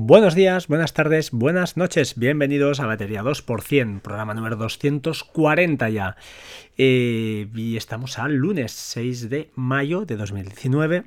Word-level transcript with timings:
Buenos 0.00 0.36
días, 0.36 0.68
buenas 0.68 0.94
tardes, 0.94 1.32
buenas 1.32 1.76
noches, 1.76 2.14
bienvenidos 2.16 2.78
a 2.78 2.86
Batería 2.86 3.24
2%, 3.24 4.00
programa 4.00 4.32
número 4.32 4.54
240 4.54 5.88
ya. 5.90 6.16
Eh, 6.76 7.48
y 7.52 7.76
estamos 7.76 8.16
al 8.20 8.36
lunes 8.36 8.70
6 8.70 9.28
de 9.28 9.50
mayo 9.56 10.04
de 10.04 10.16
2019 10.16 11.02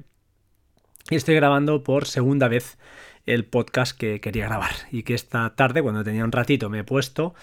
y 1.09 1.15
estoy 1.15 1.35
grabando 1.35 1.83
por 1.83 2.05
segunda 2.05 2.49
vez 2.49 2.77
el 3.25 3.45
podcast 3.45 3.97
que 3.97 4.19
quería 4.19 4.45
grabar 4.45 4.71
y 4.91 5.03
que 5.03 5.13
esta 5.13 5.53
tarde, 5.55 5.81
cuando 5.81 6.03
tenía 6.03 6.23
un 6.23 6.31
ratito, 6.31 6.69
me 6.69 6.79
he 6.79 6.83
puesto 6.83 7.33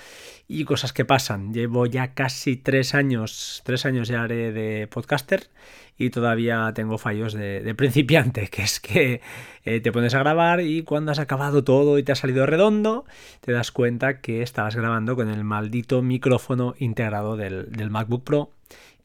y 0.46 0.64
cosas 0.64 0.92
que 0.92 1.04
pasan. 1.04 1.52
Llevo 1.52 1.86
ya 1.86 2.14
casi 2.14 2.56
tres 2.56 2.94
años, 2.94 3.62
tres 3.64 3.86
años 3.86 4.08
ya 4.08 4.22
haré 4.22 4.52
de 4.52 4.86
podcaster 4.88 5.48
y 5.96 6.10
todavía 6.10 6.72
tengo 6.74 6.96
fallos 6.96 7.32
de, 7.32 7.74
principiante, 7.76 8.48
que 8.48 8.62
es 8.62 8.80
que 8.80 9.20
eh, 9.64 9.80
te 9.80 9.92
pones 9.92 10.14
a 10.14 10.20
grabar 10.20 10.60
y 10.60 10.82
cuando 10.82 11.12
has 11.12 11.18
acabado 11.18 11.64
todo 11.64 11.98
y 11.98 12.02
te 12.02 12.12
ha 12.12 12.16
salido 12.16 12.46
redondo, 12.46 13.04
te 13.40 13.52
das 13.52 13.72
cuenta 13.72 14.20
que 14.20 14.42
estabas 14.42 14.76
grabando 14.76 15.16
con 15.16 15.28
el 15.28 15.44
maldito 15.44 16.02
micrófono 16.02 16.74
integrado 16.78 17.36
del, 17.36 17.70
del 17.72 17.90
MacBook 17.90 18.24
Pro 18.24 18.57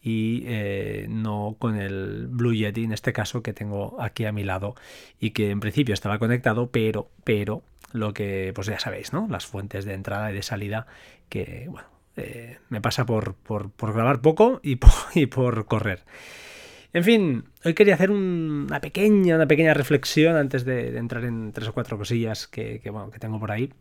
y 0.04 0.44
eh, 0.46 1.08
no 1.10 1.56
con 1.58 1.78
el 1.78 2.28
Blue 2.28 2.54
Yeti 2.54 2.84
en 2.84 2.92
este 2.92 3.14
caso 3.14 3.42
que 3.42 3.54
tengo 3.54 4.02
aquí 4.02 4.26
a 4.26 4.34
mi 4.34 4.44
lado 4.44 4.76
y 5.20 5.32
que 5.32 5.50
en 5.50 5.62
principio 5.62 5.94
estaba 5.94 6.20
conectado 6.20 6.70
pero 6.70 7.10
pero 7.24 7.64
lo 7.94 8.14
que 8.14 8.52
pues 8.54 8.68
ya 8.68 8.80
sabéis 8.80 9.14
no 9.14 9.28
las 9.30 9.46
fuentes 9.46 9.86
de 9.86 9.94
entrada 9.94 10.30
y 10.32 10.36
de 10.36 10.44
salida 10.44 10.88
que 11.30 11.68
bueno 11.70 11.88
eh, 12.16 12.58
me 12.70 12.82
pasa 12.82 13.06
por, 13.06 13.34
por, 13.34 13.72
grabar 13.80 14.22
poco 14.22 14.60
y 14.62 14.76
por, 14.76 14.92
y 15.16 15.26
por 15.26 15.66
correr 15.66 16.04
en 16.94 17.04
fin, 17.04 17.46
hoy 17.66 17.74
quería 17.74 17.96
hacer 17.96 18.12
una 18.12 18.80
pequeña, 18.80 19.36
una 19.36 19.48
pequeña 19.48 19.74
reflexión 19.74 20.36
antes 20.36 20.64
de, 20.64 20.96
entrar 20.98 21.26
en 21.26 21.52
tres 21.52 21.68
o 21.68 21.74
cuatro 21.74 21.98
cosillas 21.98 22.48
que, 22.48 22.80
bueno, 22.92 23.10
que 23.10 23.18
tengo 23.18 23.40
por 23.40 23.52
ahí. 23.52 23.74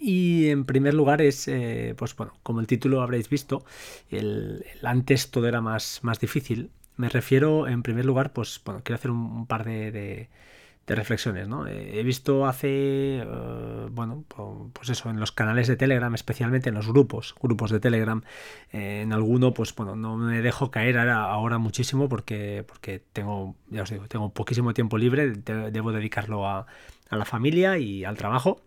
Y 0.00 0.48
en 0.48 0.64
primer 0.64 0.94
lugar 0.94 1.22
es, 1.22 1.48
eh, 1.48 1.94
pues 1.96 2.14
bueno, 2.16 2.34
como 2.42 2.60
el 2.60 2.66
título 2.66 3.02
habréis 3.02 3.28
visto, 3.28 3.64
el, 4.10 4.64
antes 4.82 5.30
todo 5.30 5.48
era 5.48 5.60
más, 5.60 6.00
más 6.02 6.20
difícil. 6.20 6.70
Me 6.96 7.08
refiero, 7.08 7.68
en 7.68 7.82
primer 7.82 8.04
lugar, 8.04 8.32
pues 8.32 8.60
bueno, 8.64 8.80
quiero 8.84 8.96
hacer 8.96 9.10
un, 9.10 9.46
par 9.46 9.64
de, 9.64 10.28
reflexiones, 10.86 11.46
¿no? 11.48 11.66
Eh, 11.66 12.00
he 12.00 12.02
visto 12.02 12.46
hace, 12.46 13.18
eh, 13.18 13.88
bueno, 13.90 14.24
pues 14.72 14.88
eso, 14.88 15.10
en 15.10 15.20
los 15.20 15.30
canales 15.32 15.68
de 15.68 15.76
Telegram, 15.76 16.12
especialmente 16.14 16.70
en 16.70 16.74
los 16.74 16.88
grupos, 16.88 17.34
grupos 17.40 17.70
de 17.70 17.78
Telegram, 17.78 18.22
en 18.72 19.12
alguno, 19.12 19.52
pues 19.54 19.74
bueno, 19.74 19.96
no 19.96 20.16
me 20.16 20.40
dejo 20.42 20.70
caer 20.70 20.98
ahora, 20.98 21.58
muchísimo 21.58 22.08
porque, 22.08 22.64
porque 22.66 23.02
tengo, 23.12 23.54
ya 23.68 23.82
os 23.82 23.90
digo, 23.90 24.08
tengo 24.08 24.32
poquísimo 24.32 24.74
tiempo 24.74 24.98
libre, 24.98 25.30
debo 25.30 25.92
dedicarlo 25.92 26.48
a, 26.48 26.66
a 27.10 27.16
la 27.16 27.24
familia 27.24 27.78
y 27.78 28.04
al 28.04 28.16
trabajo 28.16 28.62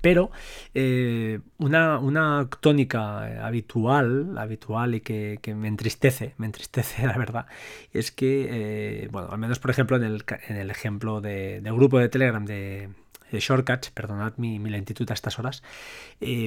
pero 0.00 0.30
eh, 0.74 1.40
una, 1.58 1.98
una, 1.98 2.48
tónica 2.60 3.30
eh, 3.30 3.38
habitual, 3.38 4.36
habitual 4.38 4.94
y 4.94 5.00
que, 5.00 5.38
me 5.54 5.68
entristece, 5.68 6.34
me 6.38 6.46
entristece 6.46 7.06
la 7.06 7.18
verdad, 7.18 7.46
es 7.92 8.10
que, 8.10 8.48
eh, 8.50 9.08
bueno, 9.10 9.28
al 9.30 9.38
menos 9.38 9.58
por 9.58 9.70
ejemplo 9.70 9.96
en 9.96 10.04
el, 10.04 10.24
en 10.48 10.56
el 10.56 10.70
ejemplo 10.70 11.20
de, 11.20 11.60
del 11.60 11.74
grupo 11.74 11.98
de 11.98 12.08
Telegram 12.08 12.44
de, 12.44 12.90
Shortcuts, 13.32 13.88
perdonad 13.88 14.34
mi, 14.36 14.58
lentitud 14.58 15.10
a 15.10 15.14
estas 15.14 15.38
horas, 15.38 15.62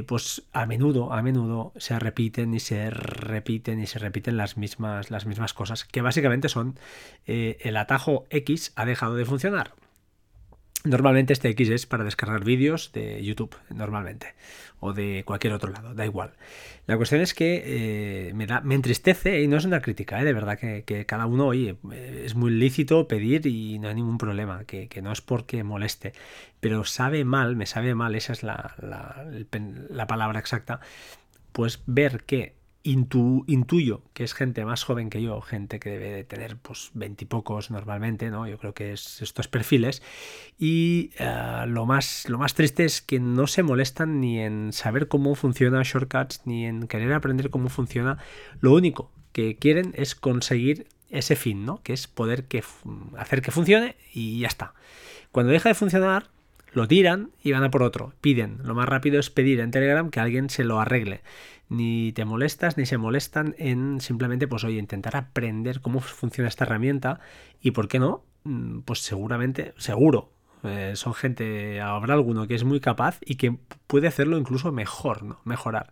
pues 0.05 0.43
a 0.53 0.67
menudo, 0.67 1.13
a 1.13 1.23
menudo 1.23 1.73
se 1.77 1.97
repiten 1.97 2.53
y 2.53 2.59
se 2.59 2.91
repiten 2.91 3.81
y 3.81 3.87
se 3.87 3.97
repiten 3.97 4.37
las 4.37 4.55
mismas, 4.55 5.09
las 5.09 5.25
mismas 5.25 5.55
cosas, 5.55 5.85
que 5.85 6.01
básicamente 6.01 6.47
son 6.47 6.77
el 7.25 7.77
atajo 7.77 8.27
X 8.29 8.71
ha 8.75 8.85
dejado 8.85 9.15
de 9.15 9.25
funcionar 9.25 9.71
Normalmente 10.85 11.33
este 11.33 11.49
X 11.49 11.69
es 11.69 11.85
para 11.87 12.03
descargar 12.03 12.43
vídeos 12.43 12.91
de 12.93 13.23
YouTube, 13.23 13.55
normalmente, 13.69 14.35
o 14.79 14.93
de 14.93 15.23
cualquier 15.25 15.53
otro 15.53 15.71
lado, 15.71 15.95
da 15.95 16.05
igual. 16.05 16.33
La 16.85 16.95
cuestión 16.95 17.21
es 17.21 17.33
que 17.33 17.63
eh, 17.65 18.33
me, 18.35 18.45
da, 18.45 18.61
me 18.61 18.75
entristece 18.75 19.41
y 19.41 19.47
no 19.47 19.57
es 19.57 19.65
una 19.65 19.81
crítica, 19.81 20.21
¿eh? 20.21 20.23
de 20.23 20.33
verdad 20.33 20.59
que, 20.59 21.05
cada 21.07 21.25
uno, 21.25 21.47
oye, 21.47 21.75
es 22.23 22.35
muy 22.35 22.51
lícito 22.51 23.07
pedir 23.07 23.47
y 23.47 23.79
no 23.79 23.87
hay 23.87 23.95
ningún 23.95 24.19
problema, 24.19 24.63
que, 24.65 24.87
no 25.01 25.11
es 25.11 25.21
porque 25.21 25.63
moleste, 25.63 26.13
pero 26.59 26.83
sabe 26.83 27.25
mal, 27.25 27.55
me 27.55 27.65
sabe 27.65 27.95
mal, 27.95 28.13
esa 28.13 28.33
es 28.33 28.43
la, 28.43 28.75
la 28.79 30.07
palabra 30.07 30.39
exacta, 30.39 30.81
pues 31.51 31.81
ver 31.87 32.23
que 32.25 32.53
intuyo 32.85 34.03
que 34.13 34.23
es 34.23 34.33
gente 34.33 34.63
más 34.63 34.83
joven 34.83 35.09
que 35.09 35.21
yo, 35.21 35.41
gente 35.41 35.79
que 35.79 35.89
debe 35.89 36.11
de 36.11 36.23
tener 36.23 36.57
pues 36.57 36.91
veintipocos 36.93 37.71
normalmente, 37.71 38.29
¿no? 38.29 38.47
Yo 38.47 38.57
creo 38.59 38.73
que 38.73 38.93
es 38.93 39.21
estos 39.21 39.47
perfiles. 39.47 40.03
Y 40.59 41.09
eh, 41.17 41.65
lo, 41.67 41.85
más, 41.85 42.29
lo 42.29 42.37
más 42.37 42.53
triste 42.53 42.85
es 42.85 43.01
que 43.01 43.19
no 43.19 43.47
se 43.47 43.63
molestan 43.63 44.21
ni 44.21 44.39
en 44.39 44.71
saber 44.71 45.07
cómo 45.07 45.33
funciona 45.35 45.81
Shortcuts, 45.83 46.41
ni 46.45 46.65
en 46.65 46.87
querer 46.87 47.13
aprender 47.13 47.49
cómo 47.49 47.69
funciona. 47.69 48.19
Lo 48.61 48.73
único 48.73 49.11
que 49.31 49.57
quieren 49.57 49.93
es 49.95 50.13
conseguir 50.13 50.87
ese 51.09 51.35
fin, 51.35 51.65
¿no? 51.65 51.81
Que 51.81 51.93
es 51.93 52.07
poder 52.07 52.45
que, 52.45 52.63
hacer 53.17 53.41
que 53.41 53.51
funcione 53.51 53.95
y 54.13 54.39
ya 54.39 54.47
está. 54.47 54.75
Cuando 55.31 55.51
deja 55.51 55.69
de 55.69 55.75
funcionar, 55.75 56.29
lo 56.71 56.87
tiran 56.87 57.31
y 57.41 57.51
van 57.51 57.63
a 57.63 57.71
por 57.71 57.81
otro. 57.83 58.13
Piden. 58.21 58.59
Lo 58.63 58.75
más 58.75 58.87
rápido 58.87 59.19
es 59.19 59.29
pedir 59.29 59.59
en 59.59 59.71
Telegram 59.71 60.11
que 60.11 60.19
alguien 60.19 60.49
se 60.49 60.63
lo 60.63 60.79
arregle 60.79 61.21
ni 61.69 62.11
te 62.11 62.25
molestas 62.25 62.77
ni 62.77 62.85
se 62.85 62.97
molestan 62.97 63.55
en 63.57 63.99
simplemente, 64.01 64.47
pues 64.47 64.63
oye, 64.63 64.77
intentar 64.77 65.15
aprender 65.15 65.81
cómo 65.81 65.99
funciona 65.99 66.47
esta 66.47 66.65
herramienta 66.65 67.19
y 67.61 67.71
por 67.71 67.87
qué 67.87 67.99
no, 67.99 68.23
mm, 68.43 68.79
pues 68.81 68.99
seguramente, 68.99 69.73
seguro, 69.77 70.31
eh, 70.63 70.93
son 70.95 71.13
gente, 71.13 71.79
habrá 71.81 72.13
alguno 72.15 72.47
que 72.47 72.55
es 72.55 72.63
muy 72.63 72.79
capaz 72.79 73.19
y 73.25 73.35
que 73.35 73.55
puede 73.87 74.07
hacerlo 74.07 74.37
incluso 74.37 74.71
mejor, 74.71 75.23
¿no? 75.23 75.39
Mejorar. 75.43 75.91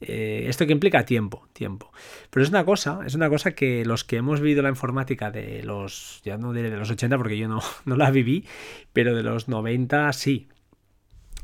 Eh, 0.00 0.46
esto 0.48 0.66
que 0.66 0.72
implica 0.72 1.06
tiempo, 1.06 1.48
tiempo. 1.52 1.90
Pero 2.30 2.44
es 2.44 2.50
una 2.50 2.64
cosa, 2.64 3.00
es 3.06 3.14
una 3.14 3.30
cosa 3.30 3.52
que 3.52 3.84
los 3.86 4.04
que 4.04 4.16
hemos 4.16 4.40
vivido 4.40 4.62
la 4.62 4.68
informática 4.68 5.30
de 5.30 5.62
los, 5.62 6.20
ya 6.24 6.36
no 6.36 6.52
diré 6.52 6.70
de 6.70 6.76
los 6.76 6.90
80 6.90 7.16
porque 7.16 7.38
yo 7.38 7.48
no, 7.48 7.62
no 7.84 7.96
la 7.96 8.10
viví, 8.10 8.46
pero 8.92 9.14
de 9.14 9.22
los 9.22 9.48
90 9.48 10.12
sí. 10.12 10.48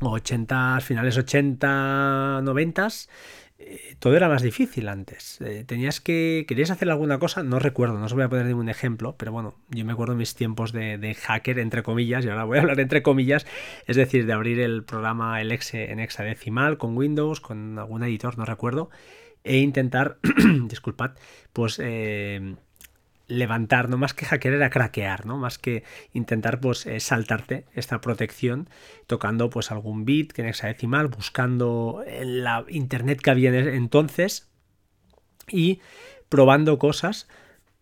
80, 0.03 0.79
finales 0.81 1.15
80, 1.15 2.41
90 2.41 2.87
eh, 3.67 3.95
todo 3.99 4.15
era 4.15 4.27
más 4.27 4.41
difícil 4.41 4.87
antes. 4.87 5.39
Eh, 5.41 5.63
tenías 5.65 6.01
que. 6.01 6.45
¿Querías 6.47 6.71
hacer 6.71 6.89
alguna 6.89 7.19
cosa? 7.19 7.43
No 7.43 7.59
recuerdo, 7.59 7.97
no 7.97 8.05
os 8.05 8.13
voy 8.13 8.23
a 8.23 8.29
poner 8.29 8.45
ningún 8.45 8.69
ejemplo, 8.69 9.15
pero 9.17 9.31
bueno, 9.31 9.55
yo 9.69 9.85
me 9.85 9.93
acuerdo 9.93 10.15
mis 10.15 10.35
tiempos 10.35 10.71
de, 10.71 11.15
hacker, 11.19 11.59
entre 11.59 11.83
comillas, 11.83 12.25
y 12.25 12.29
ahora 12.29 12.43
voy 12.43 12.57
a 12.57 12.61
hablar 12.61 12.79
entre 12.79 13.01
comillas, 13.03 13.45
es 13.87 13.95
decir, 13.95 14.25
de 14.25 14.33
abrir 14.33 14.59
el 14.59 14.83
programa 14.83 15.41
el 15.41 15.51
exe 15.51 15.91
en 15.91 15.99
hexadecimal 15.99 16.77
con 16.77 16.97
Windows, 16.97 17.39
con 17.39 17.77
algún 17.77 18.03
editor, 18.03 18.37
no 18.37 18.45
recuerdo, 18.45 18.89
e 19.43 19.57
intentar, 19.57 20.17
disculpad, 20.67 21.11
pues. 21.53 21.79
Eh, 21.81 22.55
levantar, 23.31 23.89
no 23.89 23.97
más 23.97 24.13
que 24.13 24.25
hackear 24.25 24.55
era 24.55 24.69
craquear, 24.69 25.25
¿no? 25.25 25.37
Más 25.37 25.57
que 25.57 25.83
intentar 26.13 26.59
pues 26.59 26.85
eh, 26.85 26.99
saltarte 26.99 27.65
esta 27.73 28.01
protección 28.01 28.69
tocando 29.07 29.49
pues 29.49 29.71
algún 29.71 30.05
bit 30.05 30.33
que 30.33 30.41
en 30.41 30.49
hexadecimal, 30.49 31.07
buscando 31.07 32.03
en 32.05 32.43
la 32.43 32.65
internet 32.67 33.21
que 33.21 33.31
había 33.31 33.57
entonces 33.57 34.49
y 35.47 35.79
probando 36.29 36.77
cosas 36.77 37.27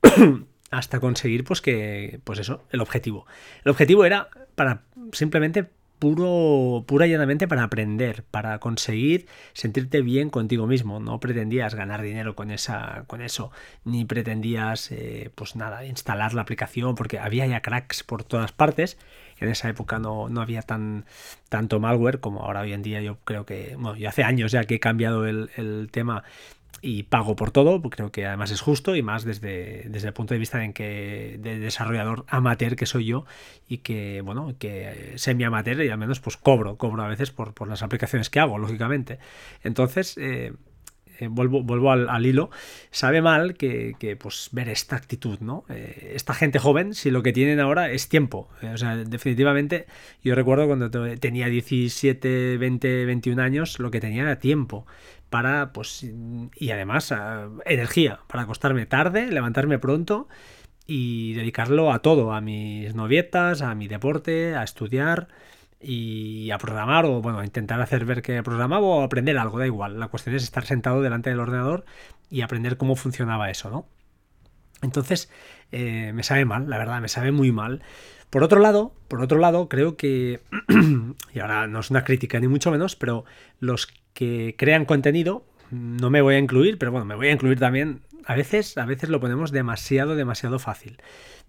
hasta 0.72 1.00
conseguir 1.00 1.44
pues 1.44 1.62
que 1.62 2.20
pues 2.24 2.40
eso, 2.40 2.66
el 2.70 2.82
objetivo. 2.82 3.26
El 3.64 3.72
objetivo 3.72 4.06
era 4.06 4.30
para 4.56 4.84
simplemente 5.14 5.70
puro, 6.00 6.86
pura 6.88 7.06
y 7.06 7.12
llanamente 7.12 7.48
para 7.48 7.64
aprender, 7.64 8.24
para 8.32 8.60
conseguir 8.60 9.28
sentirte 9.54 10.02
bien 10.02 10.30
contigo 10.30 10.66
mismo. 10.66 11.00
No 11.00 11.20
pretendías 11.20 11.76
ganar 11.76 12.02
dinero 12.02 12.36
con, 12.36 12.52
esa, 12.52 13.04
con 13.08 13.22
eso, 13.22 13.52
ni 13.84 14.06
pretendías, 14.06 14.92
eh, 14.92 15.30
pues 15.36 15.56
nada, 15.56 15.86
instalar 15.86 16.34
la 16.34 16.42
aplicación, 16.42 16.96
porque 16.96 17.20
había 17.20 17.46
ya 17.46 17.62
cracks 17.62 18.04
por 18.04 18.24
todas 18.24 18.52
partes. 18.52 18.98
En 19.40 19.50
esa 19.50 19.70
época 19.70 20.00
no, 20.00 20.30
no 20.30 20.42
había 20.42 20.62
tan, 20.62 21.06
tanto 21.50 21.80
malware 21.80 22.20
como 22.20 22.42
ahora 22.42 22.62
hoy 22.62 22.74
en 22.74 22.82
día. 22.82 23.02
Yo 23.02 23.18
creo 23.24 23.46
que, 23.46 23.76
bueno, 23.78 23.96
yo 23.98 24.10
hace 24.10 24.24
años 24.24 24.52
ya 24.52 24.64
que 24.64 24.76
he 24.76 24.80
cambiado 24.80 25.26
el, 25.28 25.50
el 25.56 25.90
tema 25.92 26.24
y 26.82 27.04
pago 27.04 27.36
por 27.36 27.52
todo, 27.52 27.82
creo 27.82 28.12
que 28.12 28.26
además 28.26 28.52
es 28.52 28.62
justo 28.62 28.96
y 28.96 29.02
más 29.02 29.24
desde, 29.24 29.86
desde 29.90 30.08
el 30.08 30.14
punto 30.14 30.34
de 30.34 30.40
vista 30.40 30.64
en 30.64 30.74
que 30.74 31.38
de 31.40 31.60
desarrollador 31.60 32.26
amateur 32.28 32.76
que 32.76 32.86
soy 32.86 33.06
yo 33.06 33.26
y 33.68 33.80
que, 33.80 34.22
bueno, 34.22 34.56
que 34.58 35.14
semi 35.16 35.44
amateur 35.44 35.82
y 35.82 35.90
al 35.90 35.98
menos 35.98 36.20
pues 36.20 36.38
cobro, 36.38 36.78
cobro 36.78 37.04
a 37.04 37.08
veces 37.08 37.32
por, 37.32 37.54
por 37.54 37.68
las 37.68 37.84
aplicaciones 37.84 38.30
que 38.30 38.40
hago, 38.40 38.58
lógicamente. 38.58 39.20
Entonces, 39.64 40.18
eh, 40.18 40.54
eh, 41.20 41.28
vuelvo, 41.28 41.64
vuelvo 41.64 41.92
al, 41.92 42.26
hilo, 42.26 42.50
sabe 42.92 43.22
mal 43.22 43.56
que, 43.56 44.18
pues 44.20 44.50
ver 44.54 44.70
esta 44.70 44.96
actitud, 44.96 45.40
¿no? 45.40 45.66
Eh, 45.70 46.14
esta 46.16 46.34
gente 46.34 46.60
joven, 46.60 46.94
si 46.94 47.12
lo 47.12 47.24
que 47.24 47.34
tienen 47.34 47.60
ahora 47.60 47.92
es 47.92 48.08
tiempo. 48.08 48.50
o 48.62 48.78
sea, 48.78 48.96
definitivamente, 48.96 49.86
yo 50.24 50.34
recuerdo 50.34 50.68
cuando 50.68 50.90
tenía 51.18 51.48
17, 51.48 52.58
20, 52.58 53.06
21 53.06 53.42
años, 53.42 53.80
lo 53.80 53.92
que 53.92 54.00
tenía 54.00 54.24
era 54.24 54.40
tiempo 54.40 54.86
para, 55.30 55.72
pues, 55.74 56.06
y 56.56 56.72
además 56.72 57.14
energía, 57.66 58.20
para 58.28 58.44
acostarme 58.44 58.86
tarde, 58.86 59.28
levantarme 59.28 59.80
pronto 59.80 60.28
y 60.86 61.34
dedicarlo 61.34 61.92
a 61.92 62.00
todo, 62.00 62.34
a 62.34 62.42
mis 62.42 62.96
novietas, 62.96 63.62
a 63.62 63.76
mi 63.76 63.88
deporte, 63.88 64.56
a 64.56 64.64
estudiar 64.64 65.28
y 65.80 66.52
a 66.52 66.58
programar 66.58 67.06
o 67.06 67.22
bueno, 67.22 67.40
a 67.40 67.46
intentar 67.46 67.80
hacer 67.80 68.06
ver 68.06 68.22
que 68.22 68.42
programaba 68.44 68.86
o 68.86 69.04
aprender 69.04 69.38
algo, 69.38 69.60
da 69.60 69.66
igual. 69.66 70.00
La 70.00 70.08
cuestión 70.08 70.36
es 70.36 70.44
estar 70.44 70.66
sentado 70.66 71.02
delante 71.02 71.30
del 71.30 71.40
ordenador 71.40 71.86
y 72.30 72.42
aprender 72.42 72.78
cómo 72.78 72.96
funcionaba 72.96 73.50
eso, 73.50 73.70
¿no? 73.70 73.88
Entonces, 74.82 75.30
eh, 75.72 76.12
me 76.14 76.24
sabe 76.24 76.46
mal, 76.46 76.70
la 76.70 76.78
verdad, 76.78 77.02
me 77.02 77.08
sabe 77.08 77.32
muy 77.32 77.52
mal. 77.52 77.82
Por 78.30 78.44
otro 78.44 78.60
lado, 78.60 78.94
por 79.08 79.22
otro 79.22 79.40
lado, 79.40 79.70
creo 79.70 79.98
que, 79.98 80.42
y 81.34 81.40
ahora 81.40 81.68
no 81.68 81.80
es 81.80 81.90
una 81.90 82.04
crítica 82.04 82.40
ni 82.40 82.48
mucho 82.48 82.72
menos, 82.72 82.96
pero 82.96 83.26
los 83.60 83.88
que 84.14 84.56
crean 84.58 84.86
contenido, 84.86 85.46
no 85.72 86.10
me 86.10 86.22
voy 86.22 86.36
a 86.36 86.40
incluir, 86.40 86.78
pero 86.78 86.92
bueno, 86.92 87.06
me 87.06 87.16
voy 87.16 87.28
a 87.28 87.32
incluir 87.32 87.60
también, 87.60 88.02
a 88.26 88.36
veces, 88.36 88.78
a 88.78 88.86
veces 88.86 89.10
lo 89.10 89.20
ponemos 89.20 89.52
demasiado, 89.52 90.16
demasiado 90.16 90.60
fácil. 90.60 90.98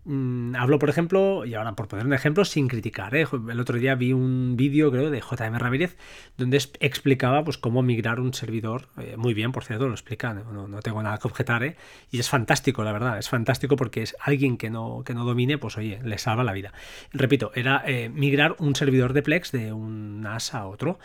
Mm, 0.05 0.57
hablo, 0.57 0.79
por 0.79 0.89
ejemplo, 0.89 1.45
y 1.45 1.53
ahora 1.55 1.75
por 1.75 1.87
poner 1.87 2.07
un 2.07 2.15
ejemplo, 2.15 2.45
sin 2.47 2.69
criticar. 2.69 3.15
¿eh? 3.15 3.27
El 3.51 3.61
otro 3.61 3.79
día 3.79 3.95
vi 3.95 4.13
un 4.15 4.57
vídeo, 4.57 4.91
creo, 4.91 5.11
de 5.11 5.21
JM 5.21 5.59
Ramírez, 5.59 5.97
donde 6.39 6.57
explicaba 6.57 7.45
pues, 7.45 7.59
cómo 7.59 7.83
migrar 7.83 8.19
un 8.19 8.33
servidor. 8.33 8.89
Eh, 8.99 9.17
muy 9.19 9.35
bien, 9.35 9.53
por 9.53 9.65
cierto, 9.65 9.87
lo 9.89 9.93
explica, 9.93 10.33
no, 10.33 10.81
tengo 10.81 11.03
nada 11.03 11.19
que 11.19 11.29
objetar. 11.29 11.63
¿eh? 11.65 11.77
Y 12.11 12.19
es 12.19 12.31
fantástico, 12.31 12.83
la 12.83 12.93
verdad, 12.93 13.19
es 13.19 13.29
fantástico 13.29 13.77
porque 13.77 14.03
es 14.03 14.17
alguien 14.21 14.57
que 14.57 14.71
no, 14.71 15.03
que 15.05 15.13
no 15.13 15.25
domine, 15.25 15.59
pues 15.59 15.77
oye, 15.77 16.01
le 16.03 16.17
salva 16.17 16.45
la 16.45 16.53
vida. 16.53 16.73
Repito, 17.13 17.53
era 17.55 17.85
migrar 18.13 18.57
un 18.59 18.75
servidor 18.75 19.13
de 19.13 19.23
Plex 19.23 19.53
de 19.53 19.73
un 19.73 20.23
NAS 20.23 20.55
a 20.55 20.67
otro. 20.67 20.99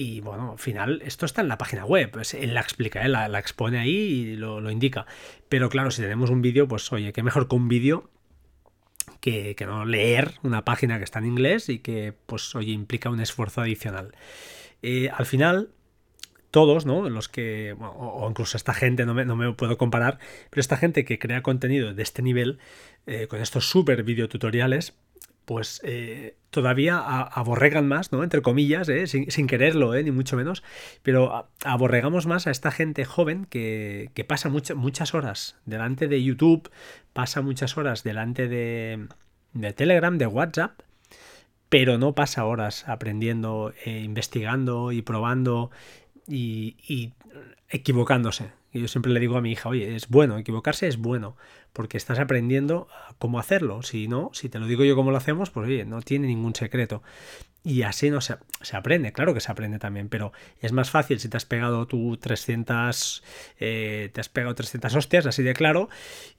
Y 0.00 0.20
bueno, 0.20 0.52
al 0.52 0.58
final, 0.60 1.02
esto 1.04 1.26
está 1.26 1.42
en 1.42 1.48
la 1.48 1.58
página 1.58 1.84
web. 1.84 2.12
él 2.32 2.54
la 2.54 2.60
explica, 2.60 3.06
la, 3.08 3.38
expone 3.38 3.80
ahí 3.80 3.96
y 3.96 4.36
lo, 4.36 4.60
lo, 4.60 4.70
indica. 4.70 5.06
Pero 5.48 5.68
claro, 5.68 5.90
si 5.90 6.00
tenemos 6.00 6.30
un 6.30 6.40
vídeo, 6.40 6.68
pues 6.68 6.92
oye, 6.92 7.12
qué 7.12 7.24
mejor 7.24 7.48
que 7.48 7.56
un 7.56 7.66
vídeo 7.66 8.08
que, 9.20 9.56
no 9.66 9.84
leer 9.84 10.34
una 10.44 10.64
página 10.64 10.98
que 10.98 11.04
está 11.04 11.18
en 11.18 11.26
inglés 11.26 11.68
y 11.68 11.80
que, 11.80 12.14
pues, 12.26 12.54
oye, 12.54 12.70
implica 12.70 13.10
un 13.10 13.20
esfuerzo 13.20 13.60
adicional. 13.60 14.14
Eh, 14.82 15.10
al 15.12 15.26
final, 15.26 15.70
todos, 16.50 16.86
¿no? 16.86 17.08
Los 17.10 17.28
que, 17.28 17.74
o, 17.80 18.26
incluso 18.30 18.56
esta 18.56 18.74
gente, 18.74 19.04
no 19.04 19.14
me, 19.14 19.24
no 19.24 19.36
me, 19.36 19.52
puedo 19.52 19.76
comparar, 19.78 20.18
pero 20.50 20.60
esta 20.60 20.76
gente 20.76 21.04
que 21.04 21.18
crea 21.18 21.42
contenido 21.42 21.92
de 21.92 22.02
este 22.02 22.22
nivel, 22.22 22.58
eh, 23.06 23.26
con 23.26 23.40
estos 23.40 23.68
super 23.68 24.02
videotutoriales, 24.04 24.96
pues 25.48 25.80
eh, 25.82 26.36
todavía 26.50 26.98
aborregan 26.98 27.88
más, 27.88 28.12
¿no? 28.12 28.22
Entre 28.22 28.42
comillas, 28.42 28.86
¿eh? 28.90 29.06
sin, 29.06 29.46
quererlo, 29.46 29.94
¿eh? 29.94 30.02
ni 30.02 30.10
mucho 30.10 30.36
menos, 30.36 30.62
pero 31.02 31.48
aborregamos 31.64 32.26
más 32.26 32.46
a 32.46 32.50
esta 32.50 32.70
gente 32.70 33.06
joven 33.06 33.46
que, 33.46 34.10
pasa 34.28 34.50
muchas 34.50 35.14
horas 35.14 35.56
delante 35.64 36.06
de 36.06 36.22
YouTube, 36.22 36.70
pasa 37.14 37.40
muchas 37.40 37.78
horas 37.78 38.04
delante 38.04 38.46
de, 38.46 39.08
Telegram, 39.74 40.18
de 40.18 40.26
WhatsApp, 40.26 40.82
pero 41.70 41.96
no 41.96 42.14
pasa 42.14 42.44
horas 42.44 42.86
aprendiendo, 42.86 43.72
investigando 43.86 44.92
y 44.92 45.00
probando 45.00 45.70
y 46.26 47.14
equivocándose. 47.70 48.52
Y 48.72 48.80
yo 48.80 48.88
siempre 48.88 49.12
le 49.12 49.20
digo 49.20 49.36
a 49.36 49.40
mi 49.40 49.52
hija, 49.52 49.68
oye, 49.68 49.96
es 49.96 50.08
bueno, 50.08 50.36
equivocarse 50.36 50.88
es 50.88 50.98
bueno, 50.98 51.36
porque 51.78 51.96
estás 51.96 52.18
aprendiendo 52.18 52.88
cómo 53.18 53.38
hacerlo. 53.38 53.84
Si 53.84 54.08
no, 54.08 54.30
si 54.32 54.48
te 54.48 54.58
lo 54.58 54.66
digo 54.66 54.82
yo 54.82 54.96
cómo 54.96 55.12
lo 55.12 55.16
hacemos, 55.16 55.50
pues 55.50 55.68
oye, 55.68 55.84
no 55.84 56.02
tiene 56.02 56.26
ningún 56.26 56.52
secreto. 56.52 57.04
Y 57.62 57.82
así 57.82 58.10
no 58.10 58.20
se, 58.20 58.34
se 58.62 58.76
aprende, 58.76 59.12
claro 59.12 59.32
que 59.32 59.38
se 59.38 59.52
aprende 59.52 59.78
también, 59.78 60.08
pero 60.08 60.32
es 60.60 60.72
más 60.72 60.90
fácil 60.90 61.20
si 61.20 61.28
te 61.28 61.36
has 61.36 61.44
pegado 61.44 61.86
tú 61.86 62.16
300, 62.16 63.22
eh, 63.60 64.10
te 64.12 64.20
has 64.20 64.28
pegado 64.28 64.56
300 64.56 64.92
hostias, 64.92 65.26
así 65.26 65.44
de 65.44 65.54
claro, 65.54 65.88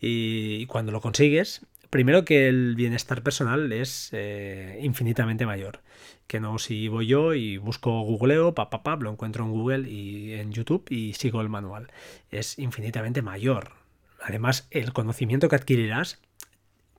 y, 0.02 0.66
cuando 0.66 0.92
lo 0.92 1.00
consigues, 1.00 1.66
primero 1.90 2.26
que 2.26 2.50
el 2.50 2.76
bienestar 2.76 3.24
personal 3.24 3.72
es 3.72 4.10
eh, 4.12 4.78
infinitamente 4.82 5.46
mayor 5.46 5.80
que 6.28 6.42
no 6.42 6.60
si 6.60 6.90
voy 6.90 7.08
yo 7.08 7.34
y 7.34 7.58
busco 7.58 8.02
googleo, 8.02 8.54
pa, 8.54 8.70
pa, 8.70 8.96
lo 8.98 9.10
encuentro 9.10 9.46
en 9.46 9.52
Google 9.52 9.90
y 9.90 10.34
en 10.34 10.52
YouTube 10.52 10.86
y 10.90 11.14
sigo 11.14 11.40
el 11.42 11.50
manual. 11.50 11.88
Es 12.30 12.60
infinitamente 12.60 13.22
mayor. 13.24 13.79
Además, 14.22 14.68
el 14.72 14.94
conocimiento 14.94 15.50
que 15.50 15.56
adquirirás 15.56 16.22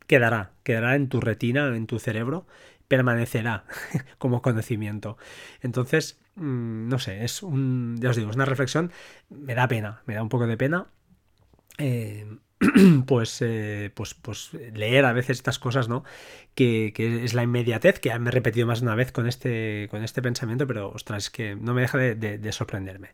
quedará, 0.07 0.53
quedará 0.65 0.97
en 0.97 1.09
tu 1.09 1.21
retina, 1.21 1.77
en 1.77 1.87
tu 1.87 1.99
cerebro, 1.99 2.47
permanecerá 2.89 3.65
como 4.19 4.43
conocimiento. 4.43 5.17
Entonces, 5.61 6.19
mm, 6.35 6.89
no 6.89 6.99
sé, 6.99 7.25
es 7.25 7.43
un, 7.43 7.97
ya 8.01 8.11
os 8.11 8.17
digo, 8.17 8.31
es 8.31 8.37
una 8.37 8.45
reflexión, 8.45 8.91
me 9.29 9.55
da 9.55 9.69
pena, 9.69 10.03
me 10.07 10.15
da 10.15 10.23
un 10.23 10.29
poco 10.29 10.47
de 10.47 10.57
pena. 10.57 10.89
Eh, 11.79 12.27
pues, 13.07 13.41
eh, 13.41 13.91
pues, 13.95 14.13
pues 14.15 14.51
leer 14.75 15.07
a 15.07 15.15
veces 15.15 15.39
estas 15.39 15.59
cosas, 15.59 15.89
¿no? 15.89 16.05
Que, 16.55 16.93
es 17.25 17.33
la 17.33 17.43
inmediatez, 17.43 18.01
que 18.01 18.17
me 18.19 18.29
he 18.29 18.33
repetido 18.33 18.67
más 18.67 18.81
de 18.81 18.87
una 18.87 18.95
vez 18.95 19.13
con 19.13 19.27
este, 19.27 19.89
con 19.91 20.05
este 20.05 20.21
pensamiento, 20.21 20.67
pero 20.67 20.91
ostras, 20.91 21.25
es 21.25 21.31
que 21.31 21.57
no 21.57 21.73
me 21.73 21.83
deja 21.83 21.97
de, 21.97 22.53
sorprenderme. 22.53 23.11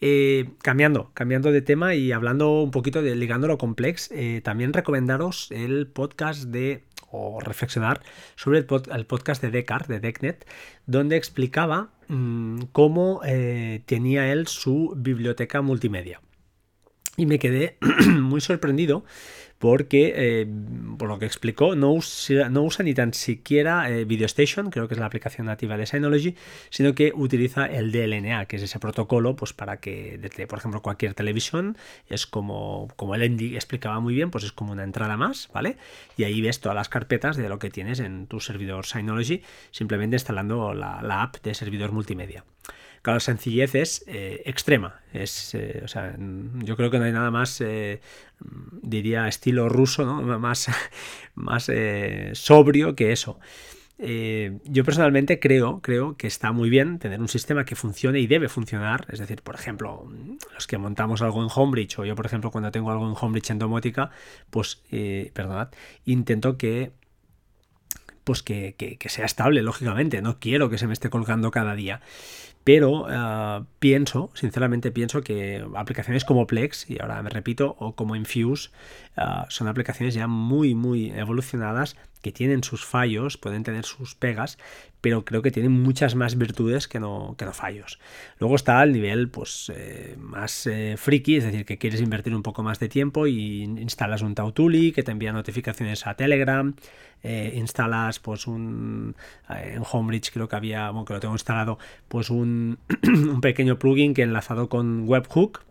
Eh, 0.00 0.50
cambiando, 0.62 1.10
cambiando 1.14 1.50
de 1.50 1.62
tema 1.62 1.94
y 1.94 2.12
hablando 2.12 2.62
un 2.62 2.70
poquito 2.70 3.02
de 3.02 3.16
ligándolo 3.16 3.58
complex, 3.58 4.10
eh, 4.12 4.40
también 4.44 4.72
recomendaros 4.72 5.50
el 5.50 5.88
podcast 5.88 6.44
de 6.44 6.84
o 7.10 7.40
reflexionar 7.40 8.02
sobre 8.36 8.58
el, 8.58 8.66
podcast 9.06 9.42
de 9.42 9.50
Descartes, 9.50 9.88
de 9.88 10.00
Decknet, 10.00 10.46
donde 10.86 11.16
explicaba 11.16 11.90
mm, 12.08 12.62
cómo 12.72 13.20
tenía 13.86 14.32
él 14.32 14.46
su 14.48 14.92
biblioteca 14.96 15.62
multimedia. 15.62 16.20
Y 17.16 17.26
me 17.26 17.38
quedé 17.38 17.76
muy 18.20 18.40
sorprendido 18.40 19.04
porque, 19.58 20.12
eh, 20.16 20.46
por 20.98 21.08
lo 21.08 21.18
que 21.18 21.24
explicó, 21.24 21.74
no 21.76 21.92
usa, 21.92 22.48
no 22.50 22.62
usa 22.62 22.84
ni 22.84 22.92
tan 22.92 23.14
siquiera 23.14 23.90
eh, 23.90 24.04
VideoStation, 24.04 24.70
creo 24.70 24.86
que 24.86 24.94
es 24.94 25.00
la 25.00 25.06
aplicación 25.06 25.46
nativa 25.46 25.78
de 25.78 25.86
Synology, 25.86 26.34
sino 26.68 26.94
que 26.94 27.12
utiliza 27.14 27.64
el 27.66 27.90
DLNA, 27.90 28.44
que 28.46 28.56
es 28.56 28.62
ese 28.62 28.78
protocolo 28.78 29.34
pues 29.34 29.52
para 29.54 29.78
que, 29.78 30.18
desde, 30.18 30.46
por 30.46 30.58
ejemplo, 30.58 30.82
cualquier 30.82 31.14
televisión, 31.14 31.76
es 32.08 32.26
como, 32.26 32.88
como 32.96 33.14
el 33.14 33.22
Andy 33.22 33.54
explicaba 33.54 33.98
muy 34.00 34.14
bien, 34.14 34.30
pues 34.30 34.44
es 34.44 34.52
como 34.52 34.72
una 34.72 34.84
entrada 34.84 35.16
más, 35.16 35.48
¿vale? 35.54 35.76
Y 36.18 36.24
ahí 36.24 36.40
ves 36.42 36.60
todas 36.60 36.76
las 36.76 36.88
carpetas 36.88 37.36
de 37.36 37.48
lo 37.48 37.58
que 37.58 37.70
tienes 37.70 38.00
en 38.00 38.26
tu 38.26 38.40
servidor 38.40 38.84
Synology, 38.84 39.42
simplemente 39.70 40.16
instalando 40.16 40.74
la, 40.74 41.00
la 41.02 41.22
app 41.22 41.36
de 41.42 41.54
servidor 41.54 41.92
multimedia. 41.92 42.44
Claro, 43.02 43.16
la 43.16 43.20
sencillez 43.20 43.74
es 43.74 44.04
eh, 44.06 44.42
extrema. 44.46 45.00
Es, 45.12 45.54
eh, 45.54 45.80
o 45.84 45.88
sea, 45.88 46.16
yo 46.18 46.76
creo 46.76 46.90
que 46.90 46.98
no 46.98 47.04
hay 47.04 47.12
nada 47.12 47.30
más, 47.30 47.60
eh, 47.60 48.00
diría, 48.82 49.28
estilo 49.28 49.68
ruso, 49.68 50.04
¿no? 50.04 50.22
más, 50.38 50.68
más 51.34 51.70
sobrio 52.32 52.94
que 52.94 53.12
eso. 53.12 53.38
yo 53.98 54.84
personalmente 54.84 55.40
creo, 55.40 55.80
creo 55.80 56.16
que 56.16 56.26
está 56.26 56.52
muy 56.52 56.68
bien 56.68 56.98
tener 56.98 57.20
un 57.20 57.28
sistema 57.28 57.64
que 57.64 57.76
funcione 57.76 58.20
y 58.20 58.26
debe 58.26 58.48
funcionar. 58.48 59.06
Es 59.10 59.18
decir, 59.18 59.42
por 59.42 59.54
ejemplo, 59.54 60.10
los 60.52 60.66
que 60.66 60.78
montamos 60.78 61.22
algo 61.22 61.42
en 61.42 61.48
Homebridge, 61.54 61.98
o 61.98 62.04
yo, 62.04 62.14
por 62.14 62.26
ejemplo, 62.26 62.50
cuando 62.50 62.70
tengo 62.70 62.90
algo 62.90 63.08
en 63.08 63.14
Homebridge 63.18 63.50
en 63.50 63.58
domótica, 63.58 64.10
pues, 64.50 64.82
perdonad, 65.32 65.68
intento 66.04 66.58
que 66.58 66.92
pues 68.26 68.42
que, 68.42 68.74
que, 68.74 69.08
sea 69.08 69.24
estable, 69.24 69.62
lógicamente. 69.62 70.20
No 70.20 70.40
quiero 70.40 70.68
que 70.68 70.78
se 70.78 70.88
me 70.88 70.94
esté 70.94 71.10
colgando 71.10 71.52
cada 71.52 71.76
día. 71.76 72.00
Pero 72.66 73.06
eh, 73.08 73.64
pienso, 73.78 74.32
sinceramente 74.34 74.90
pienso 74.90 75.22
que 75.22 75.64
aplicaciones 75.76 76.24
como 76.24 76.48
Plex, 76.48 76.90
y 76.90 77.00
ahora 77.00 77.22
me 77.22 77.30
repito, 77.30 77.76
o 77.78 77.94
como 77.94 78.16
Infuse, 78.16 78.70
eh, 79.16 79.22
son 79.50 79.68
aplicaciones 79.68 80.14
ya 80.14 80.26
muy, 80.26 80.74
muy 80.74 81.12
evolucionadas 81.12 81.94
que 82.22 82.32
tienen 82.32 82.64
sus 82.64 82.84
fallos, 82.84 83.36
pueden 83.36 83.62
tener 83.62 83.84
sus 83.84 84.16
pegas, 84.16 84.58
pero 85.00 85.24
creo 85.24 85.42
que 85.42 85.52
tienen 85.52 85.70
muchas 85.70 86.16
más 86.16 86.36
virtudes 86.36 86.88
que 86.88 86.98
no, 86.98 87.36
que 87.38 87.44
no 87.44 87.52
fallos. 87.52 88.00
Luego 88.40 88.56
está 88.56 88.82
el 88.82 88.90
nivel 88.90 89.28
pues, 89.28 89.70
eh, 89.72 90.16
más 90.18 90.68
friki, 90.96 91.36
es 91.36 91.44
decir, 91.44 91.64
que 91.66 91.78
quieres 91.78 92.00
invertir 92.00 92.34
un 92.34 92.42
poco 92.42 92.64
más 92.64 92.80
de 92.80 92.88
tiempo 92.88 93.28
y 93.28 93.62
instalas 93.62 94.22
un 94.22 94.34
Tautuli 94.34 94.90
que 94.90 95.04
te 95.04 95.12
envía 95.12 95.32
notificaciones 95.32 96.04
a 96.08 96.14
Telegram, 96.14 96.74
instalas 97.54 98.18
pues 98.18 98.46
un 98.46 99.16
en 99.48 99.82
Homebridge 99.90 100.32
creo 100.32 100.48
que 100.48 100.56
había, 100.56 100.90
bueno, 100.90 101.04
que 101.04 101.14
lo 101.14 101.20
tengo 101.20 101.34
instalado, 101.34 101.78
pues 102.08 102.30
un 102.30 102.78
un, 103.02 103.40
pequeño 103.40 103.78
plugin 103.78 104.14
que 104.14 104.22
enlazado 104.22 104.68
con 104.68 105.08
webhook 105.08 105.66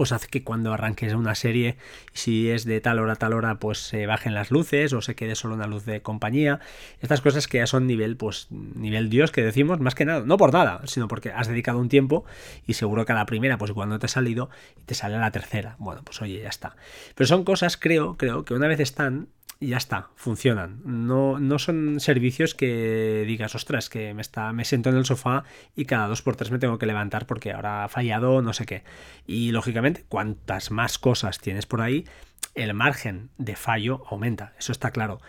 pues 0.00 0.12
hace 0.12 0.28
que 0.28 0.42
cuando 0.42 0.72
arranques 0.72 1.12
una 1.12 1.34
serie, 1.34 1.76
si 2.14 2.48
es 2.48 2.64
de 2.64 2.80
tal 2.80 3.00
hora 3.00 3.12
a 3.12 3.16
tal 3.16 3.34
hora, 3.34 3.58
pues 3.58 3.80
se 3.80 4.06
bajen 4.06 4.32
las 4.32 4.50
luces 4.50 4.94
o 4.94 5.02
se 5.02 5.14
quede 5.14 5.34
solo 5.34 5.54
una 5.54 5.66
luz 5.66 5.84
de 5.84 6.00
compañía. 6.00 6.58
Estas 7.02 7.20
cosas 7.20 7.46
que 7.46 7.58
ya 7.58 7.66
son 7.66 7.86
nivel, 7.86 8.16
pues, 8.16 8.46
nivel 8.50 9.10
Dios 9.10 9.30
que 9.30 9.42
decimos, 9.42 9.78
más 9.78 9.94
que 9.94 10.06
nada, 10.06 10.22
no 10.24 10.38
por 10.38 10.54
nada, 10.54 10.80
sino 10.86 11.06
porque 11.06 11.32
has 11.32 11.48
dedicado 11.48 11.78
un 11.78 11.90
tiempo 11.90 12.24
y 12.66 12.72
seguro 12.72 13.04
que 13.04 13.12
a 13.12 13.14
la 13.14 13.26
primera, 13.26 13.58
pues 13.58 13.72
cuando 13.72 13.98
te 13.98 14.06
ha 14.06 14.08
salido, 14.08 14.48
te 14.86 14.94
sale 14.94 15.16
a 15.16 15.20
la 15.20 15.32
tercera. 15.32 15.76
Bueno, 15.78 16.00
pues 16.02 16.22
oye, 16.22 16.40
ya 16.40 16.48
está. 16.48 16.76
Pero 17.14 17.26
son 17.26 17.44
cosas, 17.44 17.76
creo, 17.76 18.16
creo 18.16 18.46
que 18.46 18.54
una 18.54 18.68
vez 18.68 18.80
están, 18.80 19.28
y 19.60 19.68
ya 19.68 19.76
está, 19.76 20.08
funcionan. 20.16 20.80
No, 20.84 21.38
no 21.38 21.58
son 21.58 22.00
servicios 22.00 22.54
que 22.54 23.24
digas, 23.26 23.54
ostras, 23.54 23.90
que 23.90 24.14
me, 24.14 24.22
está, 24.22 24.54
me 24.54 24.64
siento 24.64 24.88
en 24.88 24.96
el 24.96 25.04
sofá 25.04 25.44
y 25.76 25.84
cada 25.84 26.08
dos 26.08 26.22
por 26.22 26.34
tres 26.34 26.50
me 26.50 26.58
tengo 26.58 26.78
que 26.78 26.86
levantar 26.86 27.26
porque 27.26 27.52
ahora 27.52 27.84
ha 27.84 27.88
fallado 27.88 28.40
no 28.40 28.54
sé 28.54 28.64
qué. 28.64 28.84
Y 29.26 29.52
lógicamente, 29.52 30.06
cuantas 30.08 30.70
más 30.70 30.98
cosas 30.98 31.40
tienes 31.40 31.66
por 31.66 31.82
ahí, 31.82 32.06
el 32.54 32.72
margen 32.72 33.28
de 33.36 33.54
fallo 33.54 34.02
aumenta, 34.10 34.54
eso 34.58 34.72
está 34.72 34.92
claro. 34.92 35.20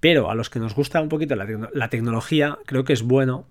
Pero 0.00 0.28
a 0.28 0.34
los 0.34 0.50
que 0.50 0.58
nos 0.58 0.74
gusta 0.74 1.00
un 1.00 1.08
poquito 1.08 1.36
la, 1.36 1.88
tecnología, 1.88 2.58
creo 2.66 2.82
que 2.82 2.92
es 2.92 3.02
bueno 3.02 3.46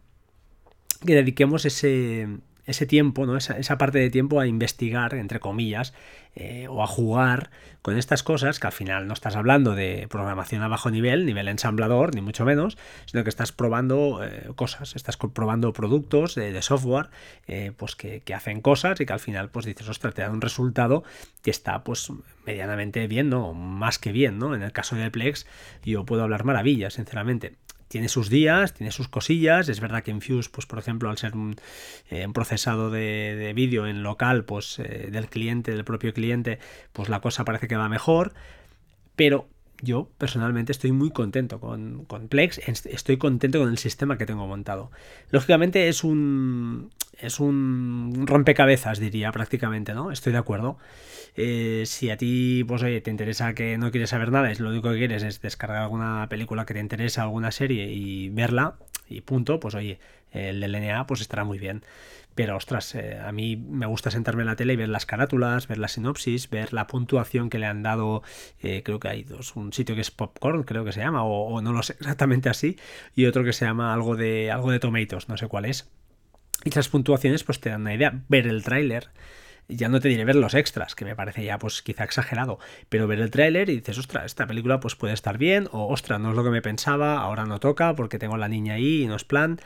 que 1.06 1.16
dediquemos 1.16 1.64
ese, 1.66 2.28
ese 2.68 2.86
tiempo, 2.86 3.26
¿no? 3.26 3.38
Esa, 3.38 3.58
esa, 3.58 3.78
parte 3.78 3.98
de 3.98 4.10
tiempo 4.10 4.40
a 4.40 4.46
investigar, 4.46 5.16
entre 5.16 5.40
comillas, 5.40 5.94
eh, 6.36 6.68
o 6.70 6.84
a 6.84 6.88
jugar 6.88 7.50
con 7.82 7.98
estas 7.98 8.22
cosas 8.22 8.60
que 8.60 8.68
al 8.68 8.74
final 8.74 9.08
no 9.08 9.14
estás 9.14 9.36
hablando 9.36 9.74
de 9.74 10.08
programación 10.10 10.62
a 10.62 10.68
bajo 10.68 10.92
nivel, 10.92 11.26
nivel 11.26 11.48
ensamblador, 11.48 12.14
ni 12.14 12.22
mucho 12.22 12.46
menos, 12.46 12.78
sino 13.06 13.24
que 13.24 13.30
estás 13.30 13.54
probando 13.54 14.24
eh, 14.24 14.52
cosas, 14.56 14.96
estás 14.96 15.18
probando 15.18 15.74
productos 15.74 16.36
de, 16.36 16.62
software 16.62 17.10
eh, 17.48 17.72
pues 17.76 17.96
que, 17.96 18.20
que, 18.20 18.34
hacen 18.34 18.62
cosas 18.62 19.00
y 19.00 19.06
que 19.06 19.14
al 19.14 19.20
final 19.20 19.50
pues 19.50 19.66
dices, 19.66 19.88
ostras, 19.88 20.14
te 20.14 20.22
da 20.22 20.30
un 20.30 20.42
resultado 20.42 21.04
que 21.42 21.50
está 21.50 21.84
pues 21.84 22.12
medianamente 22.46 23.08
bien, 23.08 23.30
¿no? 23.30 23.54
Más 23.54 23.98
que 23.98 24.12
bien, 24.12 24.38
¿no? 24.38 24.54
En 24.54 24.62
el 24.62 24.74
caso 24.74 24.96
de 24.96 25.10
Plex 25.10 25.48
yo 25.84 26.06
puedo 26.06 26.24
hablar 26.24 26.44
maravillas, 26.44 26.96
sinceramente 26.96 27.56
tiene 27.88 28.10
sus 28.10 28.30
días, 28.30 28.74
tiene 28.74 28.92
sus 28.92 29.08
cosillas. 29.08 29.70
Es 29.70 29.80
verdad 29.80 30.04
que 30.04 30.12
Infuse, 30.12 30.50
pues 30.50 30.66
por 30.66 30.80
ejemplo, 30.80 31.10
al 31.10 31.18
ser 31.18 31.36
un, 31.36 31.56
eh, 32.10 32.28
procesado 32.34 32.90
de, 32.90 33.52
vídeo 33.56 33.88
en 33.88 34.04
local, 34.04 34.46
pues 34.46 34.80
eh, 34.80 35.10
del 35.12 35.30
cliente, 35.30 35.72
del 35.72 35.84
propio 35.84 36.14
cliente, 36.14 36.60
pues 36.94 37.10
la 37.10 37.22
cosa 37.22 37.46
parece 37.46 37.68
que 37.68 37.76
va 37.76 37.90
mejor. 37.90 38.34
Pero 39.16 39.48
yo 39.82 40.10
personalmente 40.18 40.72
estoy 40.72 40.92
muy 40.92 41.12
contento 41.12 41.60
con, 41.60 42.06
con, 42.06 42.28
Plex, 42.28 42.60
estoy 42.68 43.18
contento 43.18 43.60
con 43.60 43.70
el 43.70 43.78
sistema 43.78 44.18
que 44.18 44.26
tengo 44.26 44.48
montado. 44.48 44.92
Lógicamente 45.32 45.88
es 45.88 46.04
un 46.04 46.92
es 47.20 47.40
un 47.40 48.26
rompecabezas, 48.28 49.00
diría 49.00 49.32
prácticamente, 49.32 49.94
¿no? 49.94 50.12
Estoy 50.12 50.34
de 50.34 50.40
acuerdo. 50.40 50.78
Eh, 51.36 51.84
si 51.86 52.10
a 52.10 52.18
ti, 52.18 52.64
pues 52.68 52.84
oye, 52.84 53.02
te 53.02 53.12
interesa 53.12 53.54
que 53.54 53.78
no 53.78 53.92
quieres 53.92 54.12
saber 54.12 54.32
nada, 54.32 54.52
es 54.52 54.60
lo 54.60 54.70
único 54.70 54.92
que 54.92 54.98
quieres 54.98 55.24
es 55.24 55.42
descargar 55.42 55.82
alguna 55.82 56.28
película 56.30 56.66
que 56.66 56.74
te 56.74 56.80
interesa, 56.80 57.24
alguna 57.24 57.52
serie 57.52 57.92
y 57.92 58.30
verla, 58.30 58.76
y 59.10 59.22
punto, 59.22 59.60
pues 59.60 59.76
oye, 59.76 60.00
el 60.32 60.64
LNA 60.64 61.08
pues 61.08 61.22
estará 61.22 61.44
muy 61.44 61.60
bien. 61.60 61.84
Pero 62.38 62.56
ostras, 62.56 62.94
eh, 62.94 63.20
a 63.20 63.32
mí 63.32 63.56
me 63.56 63.88
gusta 63.88 64.12
sentarme 64.12 64.44
en 64.44 64.48
la 64.48 64.56
tele 64.56 64.74
y 64.74 64.76
ver 64.76 64.90
las 64.90 65.08
carátulas, 65.08 65.68
ver 65.68 65.80
la 65.80 65.88
sinopsis, 65.88 66.52
ver 66.52 66.72
la 66.72 66.86
puntuación 66.86 67.50
que 67.50 67.58
le 67.58 67.66
han 67.66 67.82
dado. 67.82 68.22
Eh, 68.62 68.84
creo 68.86 69.00
que 69.00 69.08
hay 69.08 69.24
dos: 69.24 69.56
un 69.56 69.74
sitio 69.74 69.96
que 69.96 70.02
es 70.02 70.12
Popcorn, 70.12 70.62
creo 70.62 70.86
que 70.86 70.92
se 70.92 71.00
llama, 71.00 71.24
o, 71.24 71.60
no 71.62 71.74
lo 71.74 71.82
sé 71.82 71.94
exactamente 72.00 72.50
así, 72.50 72.78
y 73.16 73.26
otro 73.26 73.44
que 73.44 73.54
se 73.54 73.66
llama 73.66 73.92
algo 73.92 74.16
de 74.16 74.52
algo 74.52 74.70
de 74.70 74.80
Tomatoes, 74.80 75.30
no 75.30 75.38
sé 75.38 75.48
cuál 75.48 75.66
es. 75.66 75.90
Y 76.64 76.70
esas 76.70 76.90
puntuaciones 76.90 77.44
pues 77.44 77.60
te 77.60 77.72
dan 77.72 77.82
una 77.82 77.96
idea. 77.96 78.22
Ver 78.30 78.46
el 78.46 78.64
tráiler 78.64 79.10
ya 79.70 79.90
no 79.90 80.00
te 80.00 80.08
diré 80.10 80.24
ver 80.26 80.36
los 80.36 80.54
extras, 80.54 80.96
que 80.96 81.06
me 81.06 81.16
parece 81.16 81.44
ya 81.44 81.58
pues 81.60 81.82
quizá 81.82 82.04
exagerado, 82.04 82.60
pero 82.90 83.08
ver 83.08 83.20
el 83.20 83.32
tráiler 83.32 83.70
y 83.70 83.78
dices, 83.78 83.98
ostras, 83.98 84.26
esta 84.26 84.48
película 84.48 84.80
pues 84.80 84.96
puede 84.96 85.14
estar 85.14 85.38
bien, 85.38 85.68
o 85.72 85.92
ostras, 85.92 86.20
no 86.20 86.30
es 86.30 86.36
lo 86.36 86.44
que 86.44 86.50
me 86.50 86.62
pensaba, 86.62 87.20
ahora 87.20 87.46
no 87.46 87.60
toca 87.60 87.96
porque 87.96 88.20
tengo 88.20 88.36
a 88.36 88.38
la 88.38 88.48
niña 88.48 88.76
ahí 88.76 89.04
y 89.04 89.08
no 89.08 89.16
es 89.16 89.26
plan. 89.26 89.60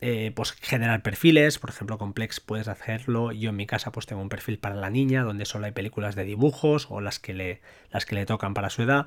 Eh, 0.00 0.32
pues 0.34 0.52
generar 0.52 1.02
perfiles, 1.02 1.58
por 1.58 1.70
ejemplo 1.70 1.96
Complex 1.96 2.40
puedes 2.40 2.68
hacerlo, 2.68 3.32
yo 3.32 3.50
en 3.50 3.56
mi 3.56 3.66
casa 3.66 3.92
pues 3.92 4.06
tengo 4.06 4.20
un 4.20 4.28
perfil 4.28 4.58
para 4.58 4.74
la 4.74 4.90
niña 4.90 5.22
donde 5.22 5.46
solo 5.46 5.66
hay 5.66 5.72
películas 5.72 6.14
de 6.14 6.24
dibujos 6.24 6.88
o 6.90 7.00
las 7.00 7.18
que 7.18 7.32
le, 7.32 7.62
las 7.90 8.04
que 8.04 8.16
le 8.16 8.26
tocan 8.26 8.54
para 8.54 8.70
su 8.70 8.82
edad. 8.82 9.06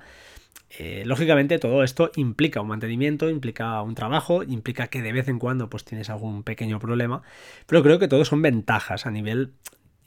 Eh, 0.69 1.03
lógicamente 1.05 1.59
todo 1.59 1.83
esto 1.83 2.11
implica 2.15 2.61
un 2.61 2.67
mantenimiento, 2.67 3.29
implica 3.29 3.81
un 3.81 3.95
trabajo, 3.95 4.43
implica 4.43 4.87
que 4.87 5.01
de 5.01 5.13
vez 5.13 5.27
en 5.27 5.39
cuando 5.39 5.69
pues 5.69 5.85
tienes 5.85 6.09
algún 6.09 6.43
pequeño 6.43 6.79
problema, 6.79 7.21
pero 7.67 7.83
creo 7.83 7.99
que 7.99 8.07
todo 8.07 8.25
son 8.25 8.41
ventajas 8.41 9.05
a 9.05 9.11
nivel 9.11 9.53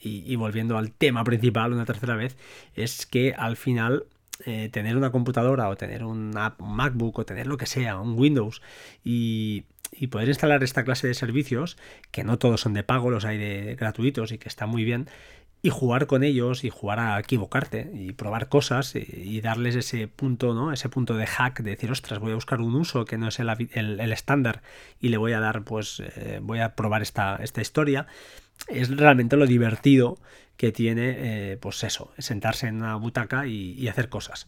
y, 0.02 0.34
volviendo 0.36 0.78
al 0.78 0.92
tema 0.92 1.24
principal 1.24 1.72
una 1.74 1.84
tercera 1.84 2.16
vez, 2.16 2.36
es 2.74 3.04
que 3.04 3.34
al 3.36 3.56
final 3.56 4.06
eh, 4.46 4.70
tener 4.70 4.96
una 4.96 5.12
computadora 5.12 5.68
o 5.68 5.76
tener 5.76 6.04
un, 6.04 6.30
MacBook 6.30 7.18
o 7.18 7.26
tener 7.26 7.46
lo 7.46 7.58
que 7.58 7.66
sea, 7.66 8.00
un 8.00 8.18
Windows 8.18 8.62
y, 9.04 9.64
poder 10.08 10.28
instalar 10.28 10.62
esta 10.62 10.84
clase 10.84 11.06
de 11.06 11.14
servicios, 11.14 11.76
que 12.10 12.24
no 12.24 12.38
todos 12.38 12.60
son 12.60 12.74
de 12.74 12.82
pago, 12.82 13.10
los 13.10 13.24
hay 13.24 13.38
de 13.38 13.74
gratuitos 13.74 14.32
y 14.32 14.38
que 14.38 14.48
está 14.48 14.66
muy 14.66 14.84
bien, 14.84 15.08
y 15.62 15.70
jugar 15.70 16.06
con 16.06 16.22
ellos 16.22 16.64
y 16.64 16.70
jugar 16.70 17.00
a 17.00 17.18
equivocarte 17.18 17.90
y 17.94 18.12
probar 18.12 18.48
cosas 18.48 18.94
y, 18.94 19.40
darles 19.40 19.76
ese 19.76 20.08
punto, 20.08 20.54
¿no? 20.54 20.72
Ese 20.72 20.88
punto 20.88 21.14
de 21.14 21.26
hack 21.26 21.60
de 21.60 21.70
decir, 21.70 21.90
ostras, 21.90 22.18
voy 22.18 22.32
a 22.32 22.34
buscar 22.34 22.60
un 22.60 22.74
uso 22.74 23.04
que 23.04 23.18
no 23.18 23.28
es 23.28 23.38
el, 23.40 24.12
estándar 24.12 24.62
y 25.00 25.08
le 25.08 25.16
voy 25.16 25.32
a 25.32 25.40
dar, 25.40 25.62
pues, 25.64 26.02
eh, 26.16 26.40
voy 26.42 26.60
a 26.60 26.74
probar 26.74 27.02
esta, 27.02 27.36
esta 27.42 27.60
historia 27.60 28.06
es 28.68 28.94
realmente 28.94 29.36
lo 29.36 29.46
divertido 29.46 30.18
que 30.56 30.72
tiene, 30.72 31.14
eh, 31.16 31.56
pues 31.58 31.82
eso, 31.84 32.12
sentarse 32.18 32.66
en 32.66 32.76
una 32.76 32.94
butaca 32.96 33.46
y, 33.46 33.88
hacer 33.88 34.10
cosas. 34.10 34.46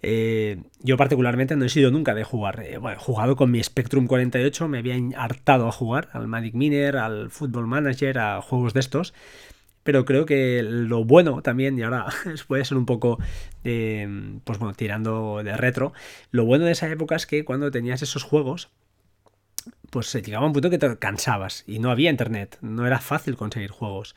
Eh, 0.00 0.62
yo 0.80 0.96
particularmente 0.96 1.54
no 1.54 1.66
he 1.66 1.68
sido 1.68 1.90
nunca 1.90 2.14
de 2.14 2.24
jugar. 2.24 2.64
Bueno, 2.80 2.96
he 2.96 3.02
jugado 3.02 3.36
con 3.36 3.50
mi 3.50 3.62
Spectrum 3.62 4.06
48, 4.06 4.68
me 4.68 4.78
había 4.78 4.96
hartado 5.18 5.68
a 5.68 5.72
jugar 5.72 6.08
al 6.14 6.28
Magic 6.28 6.54
Miner, 6.54 6.96
al 6.96 7.30
Football 7.30 7.66
Manager, 7.66 8.18
a 8.18 8.40
juegos 8.40 8.72
de 8.72 8.80
estos. 8.80 9.12
Pero 9.82 10.04
creo 10.04 10.26
que 10.26 10.62
lo 10.62 11.04
bueno 11.04 11.42
también, 11.42 11.78
y 11.78 11.82
ahora 11.82 12.06
puede 12.48 12.64
ser 12.64 12.76
un 12.76 12.86
poco, 12.86 13.18
pues 13.62 14.58
bueno, 14.58 14.74
tirando 14.74 15.42
de 15.42 15.56
retro, 15.56 15.92
lo 16.30 16.44
bueno 16.44 16.66
de 16.66 16.72
esa 16.72 16.88
época 16.88 17.16
es 17.16 17.26
que 17.26 17.44
cuando 17.44 17.70
tenías 17.70 18.02
esos 18.02 18.22
juegos, 18.22 18.70
pues 19.90 20.12
llegaba 20.12 20.46
un 20.46 20.52
punto 20.52 20.70
que 20.70 20.78
te 20.78 20.96
cansabas 20.98 21.64
y 21.66 21.80
no 21.80 21.90
había 21.90 22.10
internet, 22.10 22.58
no 22.60 22.86
era 22.86 23.00
fácil 23.00 23.36
conseguir 23.36 23.70
juegos. 23.70 24.14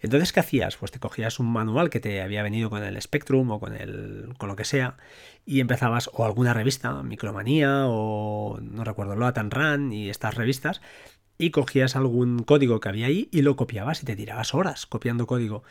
Entonces, 0.00 0.32
¿qué 0.32 0.40
hacías? 0.40 0.76
Pues 0.76 0.92
te 0.92 0.98
cogías 0.98 1.40
un 1.40 1.50
manual 1.50 1.88
que 1.88 2.00
te 2.00 2.20
había 2.20 2.42
venido 2.42 2.68
con 2.68 2.82
el 2.84 3.00
Spectrum 3.00 3.50
o 3.50 3.58
con 3.58 3.74
el 3.74 4.34
con 4.36 4.48
lo 4.48 4.56
que 4.56 4.64
sea 4.64 4.96
y 5.46 5.60
empezabas 5.60 6.10
o 6.12 6.24
alguna 6.24 6.52
revista, 6.54 7.02
Micromanía 7.02 7.84
o 7.86 8.58
no 8.60 8.84
recuerdo, 8.84 9.16
Loatan 9.16 9.50
Run 9.50 9.92
y 9.92 10.10
estas 10.10 10.34
revistas 10.34 10.82
y 11.38 11.50
cogías 11.50 11.96
algún 11.96 12.40
código 12.40 12.80
que 12.80 12.88
había 12.88 13.06
ahí 13.06 13.28
y 13.32 13.42
lo 13.42 13.56
copiabas 13.56 14.02
y 14.02 14.06
te 14.06 14.16
tirabas 14.16 14.54
horas 14.54 14.86
copiando 14.86 15.26
código 15.26 15.62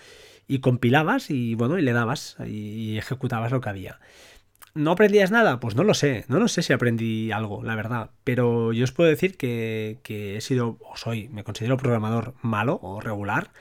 y 0.48 0.60
compilabas 0.60 1.30
y 1.30 1.56
bueno, 1.56 1.78
y 1.78 1.82
le 1.82 1.94
dabas 1.94 2.38
y 2.46 2.98
ejecutabas 2.98 3.52
lo 3.52 3.62
que 3.62 3.70
había. 3.70 4.00
¿No 4.76 4.92
aprendías 4.92 5.30
nada? 5.30 5.60
Pues 5.60 5.76
no 5.76 5.84
lo 5.84 5.94
sé, 5.94 6.26
no 6.30 6.40
lo 6.40 6.48
sé 6.48 6.64
si 6.64 6.74
aprendí 6.74 7.32
algo, 7.32 7.62
la 7.64 7.76
verdad, 7.76 8.10
pero 8.24 8.74
yo 8.74 8.84
os 8.84 8.92
puedo 8.92 9.08
decir 9.08 9.38
que, 9.38 10.00
he 10.08 10.42
sido, 10.42 10.80
o 10.82 10.98
soy, 10.98 11.30
me 11.30 11.44
considero 11.44 11.78
programador 11.78 12.34
malo 12.42 12.80
o 12.82 13.00
regular, 13.00 13.52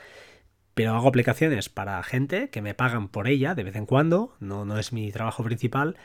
pero 0.73 0.95
hago 0.95 1.07
aplicaciones 1.07 1.69
para 1.69 2.01
gente 2.01 2.49
que 2.49 2.63
me 2.63 2.73
pagan 2.73 3.09
por 3.09 3.27
ella 3.27 3.53
de 3.53 3.63
vez 3.63 3.75
en 3.75 3.85
cuando, 3.85 4.35
no, 4.39 4.65
no 4.65 4.79
es 4.79 4.91
mi 4.91 5.11
trabajo 5.11 5.43
principal, 5.43 5.97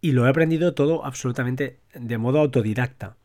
y 0.00 0.12
lo 0.12 0.26
he 0.26 0.30
aprendido 0.30 0.72
todo 0.72 1.04
absolutamente 1.04 1.80
de 1.94 2.16
modo 2.16 2.40
autodidacta, 2.40 3.16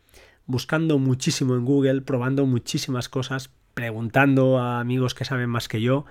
buscando 0.45 0.99
muchísimo 0.99 1.55
en 1.55 1.65
Google, 1.65 2.01
probando 2.01 2.45
muchísimas 2.45 3.09
cosas, 3.09 3.51
preguntando 3.73 4.59
a 4.59 4.79
amigos 4.79 5.13
que 5.13 5.25
saben 5.25 5.49
más 5.49 5.67
que 5.67 5.81
yo, 5.81 6.05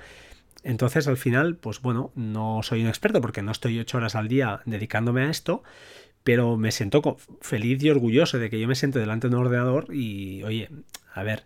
entonces, 0.65 1.07
al 1.07 1.19
final, 1.19 1.57
pues 1.57 1.83
bueno, 1.83 2.11
no 2.17 2.63
soy 2.63 2.81
un 2.81 2.89
experto 2.89 3.21
porque 3.21 3.43
no 3.43 3.53
estoy 3.53 3.79
ocho 3.79 3.99
horas 3.99 4.15
al 4.15 4.29
día 4.29 4.63
dedicándome 4.65 5.23
a 5.23 5.31
esto, 5.31 5.63
pero 6.25 6.57
me 6.57 6.73
siento 6.73 7.19
feliz 7.43 7.83
y 7.85 7.91
orgulloso 7.91 8.39
de 8.39 8.49
que 8.49 8.59
yo 8.59 8.67
me 8.67 8.75
siento 8.75 8.99
delante 8.99 9.29
de 9.29 9.37
un 9.37 9.43
ordenador 9.43 9.95
y, 9.95 10.43
oye, 10.43 10.71
a 11.13 11.23
ver, 11.23 11.45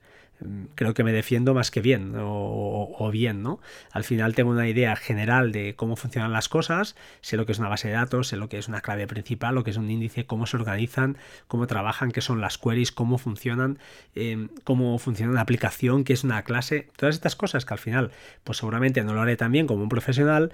creo 0.74 0.94
que 0.94 1.04
me 1.04 1.12
defiendo 1.12 1.54
más 1.54 1.70
que 1.70 1.80
bien 1.80 2.14
o, 2.16 3.10
bien, 3.12 3.42
¿no? 3.42 3.60
Al 3.90 4.04
final 4.04 4.34
tengo 4.34 4.50
una 4.50 4.68
idea 4.68 4.94
general 4.96 5.52
de 5.52 5.74
cómo 5.74 5.96
funcionan 5.96 6.32
las 6.32 6.48
cosas, 6.48 6.94
sé 7.20 7.36
lo 7.36 7.46
que 7.46 7.52
es 7.52 7.58
una 7.58 7.68
base 7.68 7.88
de 7.88 7.94
datos, 7.94 8.28
sé 8.28 8.36
lo 8.36 8.48
que 8.48 8.58
es 8.58 8.68
una 8.68 8.80
clave 8.80 9.06
principal, 9.06 9.54
lo 9.54 9.64
que 9.64 9.70
es 9.70 9.76
un 9.76 9.90
índice, 9.90 10.26
cómo 10.26 10.46
se 10.46 10.56
organizan, 10.56 11.16
cómo 11.46 11.66
trabajan, 11.66 12.12
qué 12.12 12.20
son 12.20 12.40
las 12.40 12.58
queries, 12.58 12.92
cómo 12.92 13.18
funcionan, 13.18 13.78
em, 14.14 14.48
cómo 14.64 14.98
funciona 14.98 15.32
una 15.32 15.40
aplicación, 15.40 16.04
qué 16.04 16.12
es 16.12 16.24
una 16.24 16.42
clase, 16.42 16.88
todas 16.96 17.14
estas 17.14 17.36
cosas 17.36 17.64
que 17.64 17.74
al 17.74 17.80
final, 17.80 18.10
pues 18.44 18.58
seguramente 18.58 19.02
no 19.04 19.14
lo 19.14 19.22
haré 19.22 19.36
tan 19.36 19.52
bien 19.52 19.66
como 19.66 19.82
un 19.82 19.88
profesional, 19.88 20.52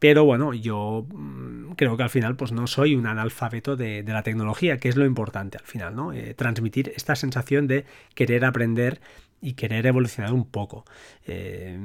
pero 0.00 0.24
bueno, 0.24 0.54
yo 0.54 1.06
mm, 1.12 1.72
creo 1.76 1.96
que 1.96 2.02
al 2.02 2.10
final 2.10 2.34
pues 2.34 2.50
no 2.50 2.66
soy 2.66 2.96
un 2.96 3.06
analfabeto 3.06 3.76
de, 3.76 4.02
la 4.02 4.22
tecnología, 4.22 4.78
que 4.78 4.88
es 4.88 4.96
lo 4.96 5.04
importante 5.04 5.58
al 5.58 5.66
final, 5.66 5.94
¿no? 5.94 6.12
Eh, 6.12 6.34
transmitir 6.34 6.92
esta 6.96 7.14
sensación 7.14 7.68
de 7.68 7.84
querer 8.14 8.44
aprender 8.46 9.00
y 9.42 9.52
querer 9.52 9.86
evolucionar 9.86 10.32
un 10.32 10.46
poco. 10.46 10.84
Eh, 11.26 11.78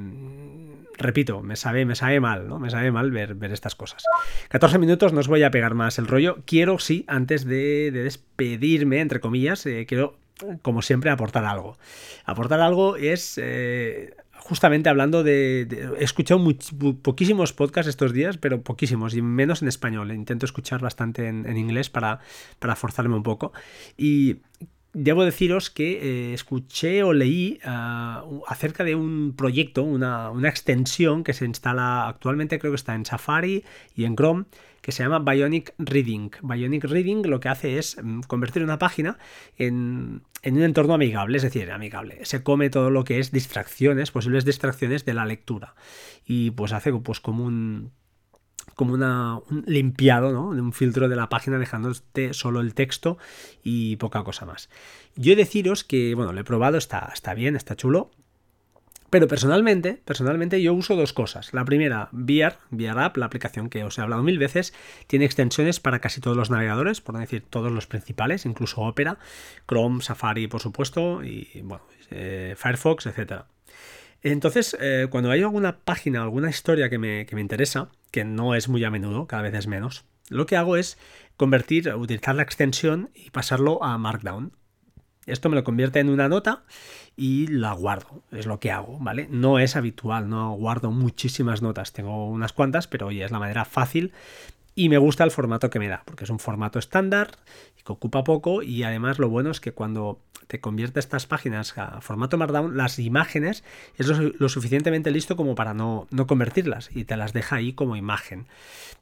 repito, 0.96 1.42
me 1.42 1.56
sabe, 1.56 1.84
me 1.84 1.94
sabe 1.94 2.18
mal, 2.18 2.48
¿no? 2.48 2.58
Me 2.58 2.70
sabe 2.70 2.90
mal 2.90 3.10
ver, 3.10 3.34
ver, 3.34 3.52
estas 3.52 3.74
cosas. 3.74 4.02
14 4.48 4.78
minutos, 4.78 5.12
no 5.12 5.20
os 5.20 5.28
voy 5.28 5.42
a 5.42 5.50
pegar 5.50 5.74
más 5.74 5.98
el 5.98 6.06
rollo. 6.06 6.38
Quiero, 6.46 6.78
sí, 6.78 7.04
antes 7.08 7.44
de, 7.44 7.90
despedirme, 7.90 9.00
entre 9.00 9.20
comillas, 9.20 9.64
eh, 9.66 9.84
quiero, 9.86 10.18
como 10.62 10.80
siempre, 10.80 11.10
aportar 11.10 11.44
algo. 11.44 11.76
Aportar 12.24 12.60
algo 12.60 12.96
es 12.96 13.38
justamente 14.48 14.88
hablando 14.88 15.24
de... 15.24 15.66
he 15.98 16.04
escuchado 16.04 16.40
poquísimos 17.02 17.52
podcasts 17.52 17.88
estos 17.88 18.12
días, 18.12 18.38
pero 18.38 18.62
poquísimos, 18.62 19.14
y 19.14 19.22
menos 19.22 19.62
en 19.62 19.68
español. 19.68 20.12
Intento 20.12 20.46
escuchar 20.46 20.80
bastante 20.80 21.26
en, 21.26 21.56
inglés 21.56 21.90
para, 21.90 22.20
para 22.58 22.76
forzarme 22.76 23.16
un 23.16 23.22
poco. 23.22 23.52
Y 23.96 24.36
debo 24.92 25.24
deciros 25.24 25.68
que 25.68 26.30
eh, 26.30 26.34
escuché 26.34 27.02
o 27.02 27.12
leí 27.12 27.58
ah, 27.64 28.24
acerca 28.46 28.82
de 28.82 28.94
un 28.94 29.34
proyecto, 29.36 29.82
una, 29.82 30.32
extensión 30.48 31.22
que 31.22 31.34
se 31.34 31.44
instala 31.44 32.08
actualmente, 32.08 32.58
creo 32.58 32.72
que 32.72 32.76
está 32.76 32.94
en 32.94 33.04
Safari 33.04 33.64
y 33.94 34.04
en 34.04 34.16
Chrome, 34.16 34.44
que 34.86 34.92
se 34.92 35.02
llama 35.02 35.18
Bionic 35.18 35.74
Reading. 35.78 36.30
Bionic 36.42 36.84
Reading 36.84 37.26
lo 37.26 37.40
que 37.40 37.48
hace 37.48 37.76
es 37.76 37.96
mm, 38.00 38.20
convertir 38.20 38.62
una 38.62 38.78
página 38.78 39.18
en, 39.56 40.22
en 40.42 40.56
un 40.56 40.62
entorno 40.62 40.94
amigable, 40.94 41.38
es 41.38 41.42
decir, 41.42 41.72
amigable. 41.72 42.24
Se 42.24 42.44
come 42.44 42.70
todo 42.70 42.90
lo 42.90 43.02
que 43.02 43.18
es 43.18 43.32
distracciones, 43.32 44.12
posibles 44.12 44.44
distracciones 44.44 45.04
de 45.04 45.14
la 45.14 45.26
lectura. 45.26 45.74
Y 46.24 46.52
pues 46.52 46.72
hace 46.72 46.92
pues 46.92 47.18
como 47.18 47.44
un 47.44 47.90
como 48.76 48.94
un 48.94 49.64
limpiado, 49.66 50.30
¿no? 50.30 50.50
Un 50.50 50.72
filtro 50.72 51.08
de 51.08 51.16
la 51.16 51.28
página 51.28 51.58
dejándote 51.58 52.32
solo 52.32 52.60
el 52.60 52.74
texto 52.74 53.18
y 53.64 53.96
poca 53.96 54.22
cosa 54.22 54.46
más. 54.46 54.70
Yo 55.16 55.34
deciros 55.34 55.82
que, 55.82 56.14
bueno, 56.14 56.32
lo 56.32 56.40
he 56.40 56.44
probado, 56.44 56.78
está, 56.78 57.10
está 57.12 57.34
bien, 57.34 57.56
está 57.56 57.74
chulo. 57.74 58.12
Pero 59.10 59.28
personalmente, 59.28 60.00
personalmente 60.04 60.60
yo 60.60 60.74
uso 60.74 60.96
dos 60.96 61.12
cosas. 61.12 61.52
La 61.54 61.64
primera, 61.64 62.08
VR, 62.12 62.56
VR 62.70 63.00
App, 63.00 63.16
la 63.16 63.26
aplicación 63.26 63.68
que 63.68 63.84
os 63.84 63.98
he 63.98 64.02
hablado 64.02 64.22
mil 64.22 64.38
veces, 64.38 64.74
tiene 65.06 65.24
extensiones 65.24 65.80
para 65.80 66.00
casi 66.00 66.20
todos 66.20 66.36
los 66.36 66.50
navegadores, 66.50 67.00
por 67.00 67.14
no 67.14 67.20
decir 67.20 67.44
todos 67.48 67.70
los 67.70 67.86
principales, 67.86 68.46
incluso 68.46 68.80
Opera, 68.80 69.18
Chrome, 69.68 70.02
Safari, 70.02 70.48
por 70.48 70.60
supuesto, 70.60 71.22
y 71.22 71.60
bueno, 71.62 71.84
eh, 72.10 72.54
Firefox, 72.56 73.06
etcétera. 73.06 73.46
Entonces, 74.22 74.76
eh, 74.80 75.06
cuando 75.10 75.30
hay 75.30 75.42
alguna 75.42 75.78
página, 75.78 76.22
alguna 76.22 76.50
historia 76.50 76.90
que 76.90 76.98
me, 76.98 77.26
interesa, 77.38 77.90
que 78.10 78.24
no 78.24 78.54
es 78.54 78.68
muy 78.68 78.82
a 78.84 78.90
menudo, 78.90 79.26
cada 79.26 79.42
vez 79.42 79.54
es 79.54 79.66
menos, 79.66 80.04
lo 80.28 80.46
que 80.46 80.56
hago 80.56 80.76
es 80.76 80.98
convertir, 81.36 81.94
utilizar 81.94 82.34
la 82.34 82.42
extensión 82.42 83.10
y 83.14 83.30
pasarlo 83.30 83.82
a 83.84 83.96
Markdown. 83.98 84.52
Esto 85.26 85.48
me 85.48 85.56
lo 85.56 85.64
convierte 85.64 85.98
en 85.98 86.08
una 86.08 86.28
nota 86.28 86.62
y 87.16 87.48
la 87.48 87.72
guardo, 87.72 88.22
es 88.30 88.46
lo 88.46 88.60
que 88.60 88.70
hago, 88.70 88.98
¿vale? 89.00 89.26
No 89.30 89.58
es 89.58 89.74
habitual, 89.74 90.28
no 90.28 90.52
guardo 90.52 90.90
muchísimas 90.90 91.62
notas, 91.62 91.92
tengo 91.92 92.28
unas 92.28 92.52
cuantas, 92.52 92.86
pero 92.86 93.08
oye, 93.08 93.24
es 93.24 93.30
la 93.32 93.40
manera 93.40 93.64
fácil 93.64 94.12
y 94.78 94.90
me 94.90 94.98
gusta 94.98 95.24
el 95.24 95.30
formato 95.30 95.70
que 95.70 95.78
me 95.78 95.88
da, 95.88 96.02
porque 96.04 96.24
es 96.24 96.30
un 96.30 96.38
formato 96.38 96.78
estándar 96.78 97.30
que 97.82 97.92
ocupa 97.92 98.22
poco 98.24 98.62
y 98.62 98.82
además 98.82 99.18
lo 99.18 99.30
bueno 99.30 99.50
es 99.50 99.58
que 99.58 99.72
cuando 99.72 100.20
te 100.48 100.60
convierte 100.60 101.00
estas 101.00 101.26
páginas 101.26 101.76
a 101.78 102.02
formato 102.02 102.36
Markdown, 102.36 102.76
las 102.76 102.98
imágenes 102.98 103.64
es 103.96 104.06
lo, 104.06 104.48
suficientemente 104.50 105.10
listo 105.10 105.34
como 105.34 105.54
para 105.54 105.72
no, 105.72 106.06
no, 106.10 106.26
convertirlas 106.26 106.90
y 106.94 107.04
te 107.04 107.16
las 107.16 107.32
deja 107.32 107.56
ahí 107.56 107.72
como 107.72 107.96
imagen. 107.96 108.46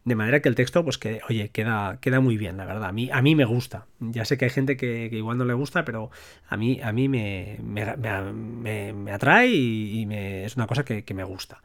De 0.05 0.15
manera 0.15 0.41
que 0.41 0.49
el 0.49 0.55
texto, 0.55 0.85
pues 0.85 0.97
que, 0.97 1.21
oye, 1.29 1.49
queda, 1.49 1.99
queda 2.01 2.21
muy 2.21 2.37
bien, 2.37 2.57
la 2.57 2.67
verdad. 2.67 2.85
A 2.85 2.93
mí, 2.93 3.11
a 3.13 3.21
mí 3.21 3.35
me 3.35 3.45
gusta. 3.45 3.87
Ya 3.99 4.25
sé 4.25 4.39
que 4.39 4.45
hay 4.45 4.51
gente 4.51 4.77
que, 4.77 5.09
igual 5.13 5.39
no 5.39 5.45
le 5.45 5.55
gusta, 5.55 5.85
pero 5.85 6.11
a 6.49 6.57
mí, 6.57 6.81
a 6.83 6.93
mí 6.93 7.09
me, 7.09 7.59
me, 7.63 9.13
atrae 9.13 9.49
y, 9.49 10.07
es 10.13 10.57
una 10.57 10.67
cosa 10.67 10.85
que 10.85 11.15
me 11.15 11.25
gusta. 11.25 11.63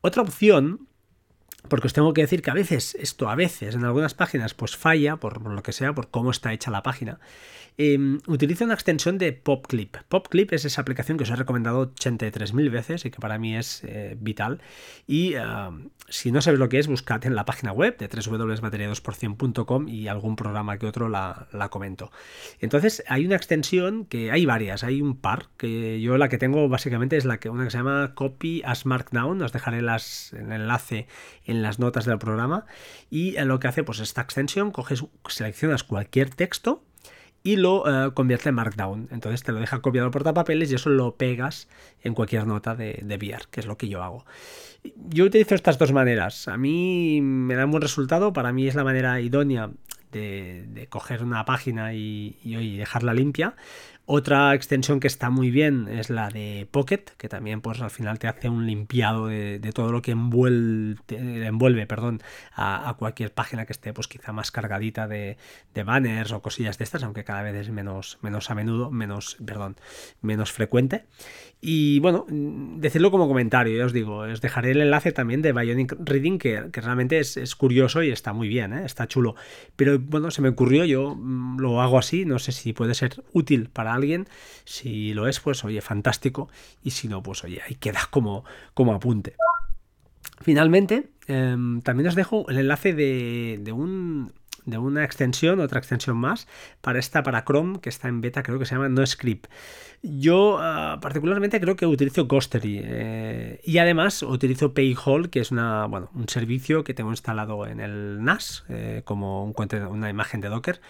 Otra 0.00 0.22
opción 0.22 0.86
porque 1.68 1.86
os 1.86 1.92
tengo 1.92 2.12
que 2.12 2.22
decir 2.22 2.42
que 2.42 2.50
a 2.50 2.54
veces, 2.54 2.96
esto 2.98 3.28
a 3.28 3.34
veces, 3.34 3.74
en 3.74 3.84
algunas 3.84 4.14
páginas, 4.14 4.54
pues 4.54 4.76
falla, 4.76 5.16
por, 5.16 5.40
lo 5.40 5.62
que 5.62 5.72
sea, 5.72 5.94
por 5.94 6.10
cómo 6.10 6.30
está 6.30 6.52
hecha 6.52 6.70
la 6.70 6.82
página. 6.82 7.18
Eh, 7.78 8.18
utiliza 8.26 8.64
una 8.64 8.74
extensión 8.74 9.16
de 9.16 9.32
PopClip. 9.32 9.96
PopClip 10.08 10.52
es 10.52 10.64
esa 10.66 10.82
aplicación 10.82 11.16
que 11.16 11.24
os 11.24 11.30
he 11.30 11.36
recomendado 11.36 11.94
83.000 11.94 12.70
veces 12.70 13.04
y 13.06 13.10
que 13.10 13.18
para 13.18 13.38
mí 13.38 13.56
es 13.56 13.82
eh, 13.84 14.16
vital. 14.20 14.60
Y 15.06 15.34
si 16.08 16.30
no 16.32 16.42
sabes 16.42 16.60
lo 16.60 16.68
que 16.68 16.78
es, 16.78 16.86
buscad 16.88 17.24
en 17.24 17.34
la 17.34 17.46
página 17.46 17.72
web 17.72 17.96
de 17.96 18.08
www.bateria2%.com 18.08 19.88
y 19.88 20.08
algún 20.08 20.36
programa 20.36 20.78
que 20.78 20.86
otro 20.86 21.08
la, 21.08 21.48
comento. 21.70 22.10
Entonces, 22.60 23.02
hay 23.08 23.24
una 23.24 23.36
extensión 23.36 24.04
que 24.04 24.30
hay 24.30 24.44
varias, 24.44 24.84
hay 24.84 25.00
un 25.00 25.16
par, 25.16 25.46
que 25.56 26.00
yo 26.00 26.18
la 26.18 26.28
que 26.28 26.38
tengo 26.38 26.68
básicamente 26.68 27.16
es 27.16 27.24
la 27.24 27.38
que 27.38 27.48
una 27.48 27.64
que 27.64 27.70
se 27.70 27.78
llama 27.78 28.12
Copy 28.14 28.62
as 28.64 28.84
Markdown. 28.84 29.40
Os 29.40 29.52
dejaré 29.52 29.80
las, 29.80 30.32
el 30.34 30.52
enlace 30.52 31.06
en 31.44 31.51
las 31.60 31.78
notas 31.78 32.06
del 32.06 32.18
programa. 32.18 32.64
Y 33.10 33.32
lo 33.44 33.60
que 33.60 33.68
hace, 33.68 33.84
pues 33.84 34.00
esta 34.00 34.22
extensión, 34.22 34.70
coges, 34.70 35.04
seleccionas 35.28 35.84
cualquier 35.84 36.30
texto 36.30 36.82
y 37.42 37.56
lo 37.56 37.84
eh, 37.86 38.12
convierte 38.14 38.48
en 38.48 38.54
Markdown. 38.54 39.08
Entonces 39.10 39.42
te 39.42 39.52
lo 39.52 39.58
deja 39.58 39.82
copiado 39.82 40.10
por 40.10 40.22
tapapeles 40.22 40.70
y 40.70 40.76
eso 40.76 40.88
lo 40.88 41.16
pegas 41.16 41.68
en 42.02 42.14
cualquier 42.14 42.46
nota 42.46 42.74
de, 42.74 43.00
de 43.02 43.16
VR, 43.16 43.44
que 43.50 43.60
es 43.60 43.66
lo 43.66 43.76
que 43.76 43.88
yo 43.88 44.02
hago. 44.02 44.24
Yo 44.94 45.24
utilizo 45.24 45.54
estas 45.54 45.78
dos 45.78 45.92
maneras. 45.92 46.48
A 46.48 46.56
mí 46.56 47.20
me 47.20 47.54
da 47.54 47.64
un 47.64 47.72
buen 47.72 47.82
resultado, 47.82 48.32
para 48.32 48.52
mí 48.52 48.68
es 48.68 48.74
la 48.74 48.84
manera 48.84 49.20
idónea 49.20 49.70
de, 50.12 50.86
coger 50.88 51.22
una 51.22 51.44
página 51.44 51.94
y, 51.94 52.36
dejarla 52.76 53.14
limpia. 53.14 53.54
Otra 54.04 54.52
extensión 54.54 54.98
que 54.98 55.06
está 55.06 55.30
muy 55.30 55.52
bien 55.52 55.86
es 55.88 56.10
la 56.10 56.28
de 56.28 56.66
Pocket, 56.72 57.04
que 57.16 57.28
también 57.28 57.60
pues 57.60 57.80
al 57.80 57.90
final 57.90 58.18
te 58.18 58.26
hace 58.26 58.48
un 58.48 58.66
limpiado 58.66 59.28
de, 59.28 59.60
todo 59.72 59.92
lo 59.92 60.02
que 60.02 60.10
envuelve, 60.10 60.98
envuelve 61.46 61.86
perdón, 61.86 62.20
a, 62.52 62.92
cualquier 62.98 63.32
página 63.32 63.64
que 63.64 63.72
esté 63.72 63.92
pues 63.92 64.08
quizá 64.08 64.32
más 64.32 64.50
cargadita 64.50 65.06
de, 65.06 65.36
banners 65.84 66.32
o 66.32 66.42
cosillas 66.42 66.78
de 66.78 66.84
estas, 66.84 67.04
aunque 67.04 67.22
cada 67.22 67.42
vez 67.42 67.54
es 67.54 67.70
menos, 67.70 68.18
menos 68.22 68.50
a 68.50 68.56
menudo, 68.56 68.90
menos, 68.90 69.36
perdón, 69.44 69.76
menos 70.20 70.50
frecuente. 70.50 71.04
Y 71.64 72.00
bueno, 72.00 72.26
decirlo 72.28 73.12
como 73.12 73.28
comentario, 73.28 73.78
ya 73.78 73.84
os 73.84 73.92
digo, 73.92 74.16
os 74.18 74.40
dejaré 74.40 74.72
el 74.72 74.80
enlace 74.80 75.12
también 75.12 75.42
de 75.42 75.52
Bionic 75.52 75.94
Reading, 76.00 76.38
que, 76.38 76.60
realmente 76.72 77.20
es, 77.20 77.54
curioso 77.54 78.02
y 78.02 78.10
está 78.10 78.32
muy 78.32 78.48
bien, 78.48 78.72
¿eh? 78.72 78.82
está 78.84 79.06
chulo. 79.06 79.36
Pero 79.76 79.96
bueno, 80.00 80.32
se 80.32 80.42
me 80.42 80.48
ocurrió, 80.48 80.84
yo 80.84 81.14
mm, 81.14 81.60
lo 81.60 81.80
hago 81.80 81.98
así, 81.98 82.24
no 82.24 82.40
sé 82.40 82.50
si 82.50 82.72
puede 82.72 82.94
ser 82.94 83.22
útil 83.32 83.68
para 83.68 83.94
alguien. 83.94 84.26
Si 84.64 85.14
lo 85.14 85.28
es, 85.28 85.38
pues 85.38 85.62
oye, 85.64 85.80
fantástico. 85.82 86.48
Y 86.82 86.90
si 86.90 87.06
no, 87.06 87.22
pues 87.22 87.44
oye, 87.44 87.60
ahí 87.64 87.76
queda 87.76 88.08
como, 88.10 88.44
como 88.74 88.92
apunte. 88.92 89.36
Finalmente, 90.40 91.10
em, 91.28 91.80
también 91.82 92.08
os 92.08 92.16
dejo 92.16 92.44
el 92.48 92.58
enlace 92.58 92.92
de, 92.92 93.60
de 93.62 93.70
un 93.70 94.32
de 94.64 94.78
una 94.78 95.04
extensión, 95.04 95.60
otra 95.60 95.78
extensión 95.78 96.16
más, 96.16 96.48
para 96.80 96.98
esta, 96.98 97.22
para 97.22 97.44
Chrome, 97.44 97.80
que 97.80 97.88
está 97.88 98.08
en 98.08 98.20
beta, 98.20 98.42
creo 98.42 98.58
que 98.58 98.66
se 98.66 98.74
llama 98.74 98.88
NoScript. 98.88 99.46
Yo 100.04 100.58
ah, 100.60 100.98
particularmente 101.00 101.60
creo 101.60 101.76
que 101.76 101.86
utilizo 101.86 102.26
Ghostery 102.26 102.80
eh, 102.82 103.60
y 103.62 103.78
además 103.78 104.24
utilizo 104.24 104.74
Payhall, 104.74 105.30
que 105.30 105.38
es 105.38 105.52
una, 105.52 105.86
bueno, 105.86 106.10
un 106.14 106.28
servicio 106.28 106.82
que 106.82 106.92
tengo 106.92 107.10
instalado 107.10 107.68
en 107.68 107.78
el 107.78 108.24
NAS 108.24 108.64
eh, 108.68 109.02
como 109.04 109.44
un, 109.44 109.54
una 109.90 110.10
imagen 110.10 110.40
de 110.40 110.48
Docker 110.48 110.80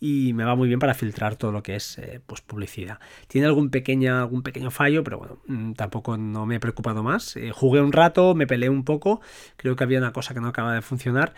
y 0.00 0.32
me 0.32 0.44
va 0.44 0.54
muy 0.54 0.68
bien 0.68 0.80
para 0.80 0.94
filtrar 0.94 1.36
todo 1.36 1.52
lo 1.52 1.62
que 1.62 1.76
es 1.76 1.98
eh, 1.98 2.20
pues 2.26 2.40
publicidad. 2.40 2.98
Tiene 3.28 3.46
algún, 3.46 3.70
algún 4.08 4.42
pequeño 4.42 4.70
fallo, 4.70 5.04
pero 5.04 5.18
bueno, 5.18 5.38
mm, 5.48 5.72
tampoco 5.72 6.16
no 6.16 6.46
me 6.46 6.54
he 6.54 6.60
preocupado 6.60 7.02
más. 7.02 7.34
jugué 7.52 7.82
un 7.82 7.92
rato, 7.92 8.34
me 8.34 8.46
peleé 8.46 8.70
un 8.70 8.84
poco, 8.84 9.20
creo 9.58 9.76
que 9.76 9.84
había 9.84 9.98
una 9.98 10.14
cosa 10.14 10.32
que 10.32 10.40
no 10.40 10.48
acaba 10.48 10.74
de 10.74 10.80
funcionar, 10.80 11.34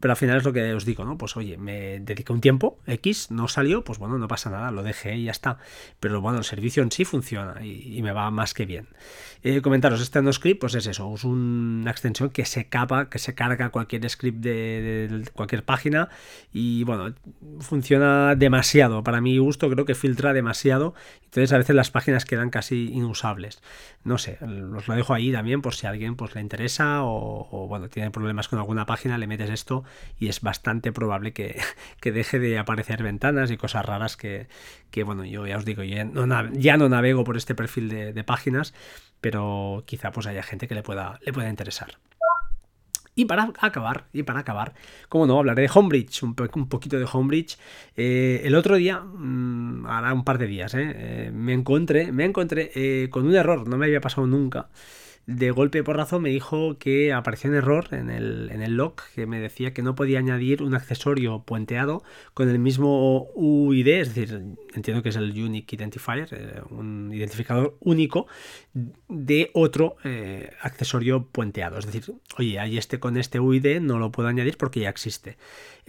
pero 0.00 0.12
al 0.12 0.16
final 0.16 0.38
es 0.38 0.44
lo 0.44 0.52
que 0.54 0.72
os 0.72 0.86
digo, 0.86 1.04
¿no? 1.04 1.18
Pues 1.18 1.36
oye, 1.36 1.58
me 1.58 2.00
dediqué 2.00 2.32
un 2.32 2.40
tiempo, 2.40 2.78
X, 2.86 3.30
no 3.30 3.48
salió, 3.48 3.84
pues 3.84 3.98
bueno, 3.98 4.16
no 4.16 4.28
pasa 4.28 4.48
nada, 4.48 4.70
lo 4.70 4.82
dejé 4.82 5.16
y 5.16 5.24
ya 5.24 5.30
está. 5.30 5.58
Pero 6.00 6.22
bueno, 6.22 6.38
el 6.38 6.44
servicio 6.44 6.82
en 6.82 6.90
sí 6.90 7.04
funciona 7.04 7.62
y, 7.62 8.00
me 8.00 8.12
va 8.12 8.30
más 8.30 8.54
que 8.54 8.64
bien. 8.64 8.88
Eh, 9.42 9.60
comentaros, 9.60 10.00
este 10.00 10.20
script 10.32 10.60
pues 10.60 10.74
es 10.74 10.86
eso, 10.86 11.14
es 11.14 11.24
una 11.24 11.90
extensión 11.90 12.30
que 12.30 12.46
se 12.46 12.68
capa, 12.68 13.10
que 13.10 13.18
se 13.18 13.34
carga 13.34 13.68
cualquier 13.70 14.08
script 14.08 14.38
de, 14.38 15.24
cualquier 15.34 15.64
página 15.64 16.08
y 16.52 16.84
bueno, 16.84 17.14
funciona 17.60 18.34
demasiado. 18.36 19.02
Para 19.02 19.20
mi 19.20 19.36
gusto 19.36 19.68
creo 19.68 19.84
que 19.84 19.94
filtra 19.94 20.32
demasiado, 20.32 20.94
entonces 21.24 21.52
a 21.52 21.58
veces 21.58 21.76
las 21.76 21.90
páginas 21.90 22.24
quedan 22.24 22.48
casi 22.48 22.90
inusables. 22.92 23.62
No 24.02 24.16
sé, 24.16 24.38
os 24.74 24.88
lo 24.88 24.94
dejo 24.94 25.12
ahí 25.12 25.30
también 25.30 25.60
por 25.60 25.74
si 25.74 25.86
a 25.86 25.90
alguien 25.90 26.16
pues 26.16 26.34
le 26.34 26.40
interesa 26.40 27.02
o, 27.02 27.48
o 27.50 27.66
bueno, 27.66 27.88
tiene 27.88 28.10
problemas 28.10 28.48
con 28.48 28.58
alguna 28.58 28.86
página, 28.86 29.18
le 29.18 29.26
metes 29.26 29.50
esto 29.50 29.84
y 30.18 30.28
es 30.28 30.40
bastante 30.40 30.92
probable 30.92 31.32
que, 32.00 32.12
deje 32.12 32.38
de 32.38 32.58
aparecer 32.58 33.02
ventanas 33.02 33.50
y 33.50 33.56
cosas 33.56 33.84
raras 33.84 34.16
que, 34.16 34.48
bueno, 35.04 35.24
yo 35.24 35.46
ya 35.46 35.56
os 35.56 35.64
digo, 35.64 35.82
ya 35.82 36.04
no, 36.04 36.88
navego 36.88 37.24
por 37.24 37.36
este 37.36 37.54
perfil 37.54 37.88
de, 37.88 38.24
páginas, 38.24 38.74
pero 39.20 39.82
quizá 39.86 40.12
pues 40.12 40.26
haya 40.26 40.42
gente 40.42 40.68
que 40.68 40.74
le 40.74 40.82
pueda, 40.82 41.18
le 41.24 41.32
pueda 41.32 41.48
interesar. 41.48 41.98
Y 43.14 43.24
para 43.24 43.52
acabar, 43.58 44.06
y 44.12 44.22
para 44.22 44.40
acabar, 44.40 44.72
como 45.08 45.26
no, 45.26 45.38
hablaré 45.38 45.62
de 45.62 45.70
Homebridge, 45.74 46.22
un, 46.22 46.34
poquito 46.34 46.98
de 46.98 47.06
Homebridge. 47.12 47.58
Eh, 47.96 48.40
el 48.44 48.54
otro 48.54 48.76
día, 48.76 49.00
mm, 49.00 49.84
ahora 49.86 50.14
un 50.14 50.24
par 50.24 50.38
de 50.38 50.46
días, 50.46 50.74
eh, 50.74 50.92
eh, 50.94 51.30
me 51.30 51.52
encontré, 51.52 52.12
me 52.12 52.24
encontré 52.24 53.10
con 53.10 53.26
un 53.26 53.34
error, 53.34 53.68
no 53.68 53.76
me 53.76 53.86
había 53.86 54.00
pasado 54.00 54.26
nunca. 54.26 54.68
De 55.26 55.50
golpe 55.50 55.84
por 55.84 55.96
razón 55.96 56.22
me 56.22 56.30
dijo 56.30 56.76
que 56.78 57.12
apareció 57.12 57.50
un 57.50 57.56
error 57.56 57.88
en 57.92 58.10
el, 58.10 58.50
en 58.50 58.62
el 58.62 58.76
log 58.76 58.94
que 59.14 59.26
me 59.26 59.38
decía 59.38 59.72
que 59.72 59.82
no 59.82 59.94
podía 59.94 60.18
añadir 60.18 60.62
un 60.62 60.74
accesorio 60.74 61.42
puenteado 61.44 62.02
con 62.34 62.48
el 62.48 62.58
mismo 62.58 63.28
UID, 63.34 63.88
es 63.88 64.14
decir, 64.14 64.42
entiendo 64.74 65.02
que 65.02 65.10
es 65.10 65.16
el 65.16 65.30
Unique 65.30 65.76
Identifier, 65.76 66.28
eh, 66.32 66.62
un 66.70 67.12
identificador 67.12 67.76
único 67.80 68.26
de 69.08 69.50
otro 69.54 69.96
eh, 70.04 70.50
accesorio 70.62 71.26
puenteado. 71.26 71.78
Es 71.78 71.86
decir, 71.86 72.14
oye, 72.38 72.58
hay 72.58 72.78
este 72.78 72.98
con 72.98 73.16
este 73.16 73.38
UID, 73.40 73.80
no 73.80 73.98
lo 73.98 74.10
puedo 74.10 74.28
añadir 74.28 74.56
porque 74.56 74.80
ya 74.80 74.88
existe. 74.88 75.36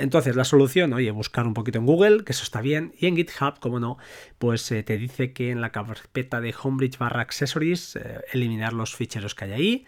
Entonces, 0.01 0.35
la 0.35 0.43
solución, 0.43 0.93
oye, 0.93 1.11
buscar 1.11 1.47
un 1.47 1.53
poquito 1.53 1.79
en 1.79 1.85
Google, 1.85 2.23
que 2.23 2.31
eso 2.31 2.43
está 2.43 2.61
bien, 2.61 2.93
y 2.99 3.07
en 3.07 3.15
GitHub, 3.15 3.59
como 3.59 3.79
no, 3.79 3.97
pues 4.39 4.71
eh, 4.71 4.83
te 4.83 4.97
dice 4.97 5.33
que 5.33 5.51
en 5.51 5.61
la 5.61 5.71
carpeta 5.71 6.41
de 6.41 6.53
Homebridge 6.61 6.97
barra 6.97 7.21
accessories, 7.21 7.97
eliminar 8.33 8.73
los 8.73 8.95
ficheros 8.95 9.35
que 9.35 9.45
hay 9.45 9.51
ahí, 9.51 9.85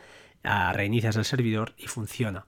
reinicias 0.73 1.15
el 1.15 1.25
servidor 1.25 1.73
y 1.77 1.87
funciona. 1.87 2.45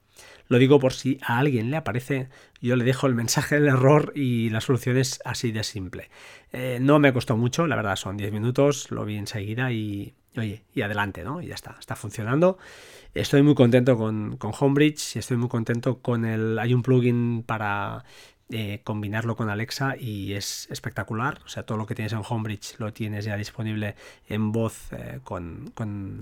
Lo 0.47 0.59
digo 0.59 0.79
por 0.79 0.93
si 0.93 1.19
a 1.23 1.39
alguien 1.39 1.71
le 1.71 1.77
aparece, 1.77 2.29
yo 2.61 2.75
le 2.75 2.83
dejo 2.83 3.07
el 3.07 3.15
mensaje 3.15 3.55
del 3.55 3.67
error 3.67 4.11
y 4.15 4.49
la 4.49 4.61
solución 4.61 4.97
es 4.97 5.19
así 5.25 5.51
de 5.51 5.63
simple. 5.63 6.09
Eh, 6.53 6.77
no 6.81 6.99
me 6.99 7.13
costó 7.13 7.35
mucho, 7.35 7.65
la 7.67 7.75
verdad, 7.75 7.95
son 7.95 8.15
10 8.17 8.31
minutos, 8.31 8.91
lo 8.91 9.05
vi 9.05 9.17
enseguida 9.17 9.71
y, 9.71 10.13
oye, 10.37 10.63
y 10.73 10.81
adelante, 10.81 11.23
¿no? 11.23 11.41
Y 11.41 11.47
ya 11.47 11.55
está, 11.55 11.75
está 11.79 11.95
funcionando. 11.95 12.57
Estoy 13.13 13.41
muy 13.43 13.55
contento 13.55 13.97
con, 13.97 14.37
con 14.37 14.51
Homebridge, 14.59 15.17
estoy 15.17 15.37
muy 15.37 15.49
contento 15.49 15.99
con 15.99 16.25
el... 16.25 16.59
Hay 16.59 16.73
un 16.73 16.81
plugin 16.81 17.43
para 17.43 18.03
eh, 18.49 18.81
combinarlo 18.83 19.35
con 19.35 19.49
Alexa 19.49 19.95
y 19.97 20.33
es 20.33 20.67
espectacular. 20.69 21.39
O 21.45 21.49
sea, 21.49 21.63
todo 21.63 21.79
lo 21.79 21.87
que 21.87 21.95
tienes 21.95 22.13
en 22.13 22.21
Homebridge 22.27 22.77
lo 22.77 22.93
tienes 22.93 23.25
ya 23.25 23.35
disponible 23.37 23.95
en 24.29 24.51
voz 24.51 24.91
eh, 24.91 25.19
con, 25.23 25.73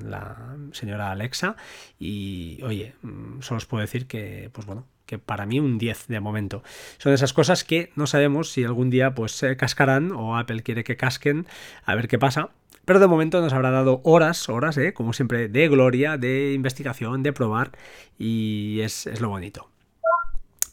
la 0.01 0.55
señora 0.71 1.11
Alexa. 1.11 1.57
Y 1.99 2.61
oye, 2.63 2.95
mm, 3.01 3.41
solo 3.41 3.57
os 3.57 3.65
puedo 3.65 3.81
decir 3.81 4.07
que, 4.07 4.49
pues 4.53 4.65
bueno, 4.65 4.85
que 5.05 5.19
para 5.19 5.45
mí 5.45 5.59
un 5.59 5.77
10 5.77 6.07
de 6.07 6.19
momento. 6.19 6.63
Son 6.97 7.13
esas 7.13 7.33
cosas 7.33 7.63
que 7.63 7.91
no 7.95 8.07
sabemos 8.07 8.51
si 8.51 8.63
algún 8.63 8.89
día 8.89 9.13
pues 9.13 9.33
se 9.33 9.55
cascarán 9.57 10.11
o 10.11 10.37
Apple 10.37 10.63
quiere 10.63 10.83
que 10.83 10.97
casquen, 10.97 11.47
a 11.85 11.95
ver 11.95 12.07
qué 12.07 12.19
pasa. 12.19 12.49
Pero 12.85 12.99
de 12.99 13.07
momento 13.07 13.39
nos 13.39 13.53
habrá 13.53 13.71
dado 13.71 14.01
horas, 14.03 14.49
horas, 14.49 14.77
¿eh? 14.77 14.93
como 14.93 15.13
siempre, 15.13 15.47
de 15.47 15.69
gloria, 15.69 16.17
de 16.17 16.53
investigación, 16.53 17.23
de 17.23 17.31
probar 17.31 17.71
y 18.17 18.81
es, 18.81 19.07
es 19.07 19.21
lo 19.21 19.29
bonito. 19.29 19.72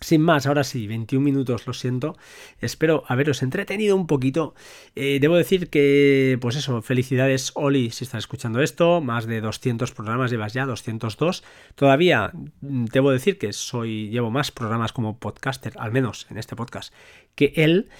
Sin 0.02 0.22
más, 0.22 0.46
ahora 0.46 0.64
sí, 0.64 0.86
21 0.86 1.22
minutos, 1.22 1.66
lo 1.66 1.74
siento. 1.74 2.16
Espero 2.58 3.04
haberos 3.06 3.42
entretenido 3.42 3.94
un 3.96 4.06
poquito. 4.06 4.54
Eh, 4.96 5.18
debo 5.20 5.36
decir 5.36 5.68
que, 5.68 6.38
pues 6.40 6.56
eso, 6.56 6.80
felicidades 6.80 7.52
Oli 7.54 7.90
si 7.90 8.04
estás 8.04 8.20
escuchando 8.20 8.62
esto. 8.62 9.02
Más 9.02 9.26
de 9.26 9.42
200 9.42 9.92
programas 9.92 10.30
llevas 10.30 10.54
ya, 10.54 10.64
202. 10.64 11.44
Todavía 11.74 12.32
mm, 12.32 12.86
debo 12.86 13.10
decir 13.10 13.36
que 13.36 13.52
soy 13.52 14.08
llevo 14.08 14.30
más 14.30 14.50
programas 14.50 14.92
como 14.92 15.18
podcaster, 15.18 15.74
al 15.78 15.92
menos 15.92 16.26
en 16.30 16.38
este 16.38 16.56
podcast, 16.56 16.94
que 17.34 17.52
él. 17.56 17.90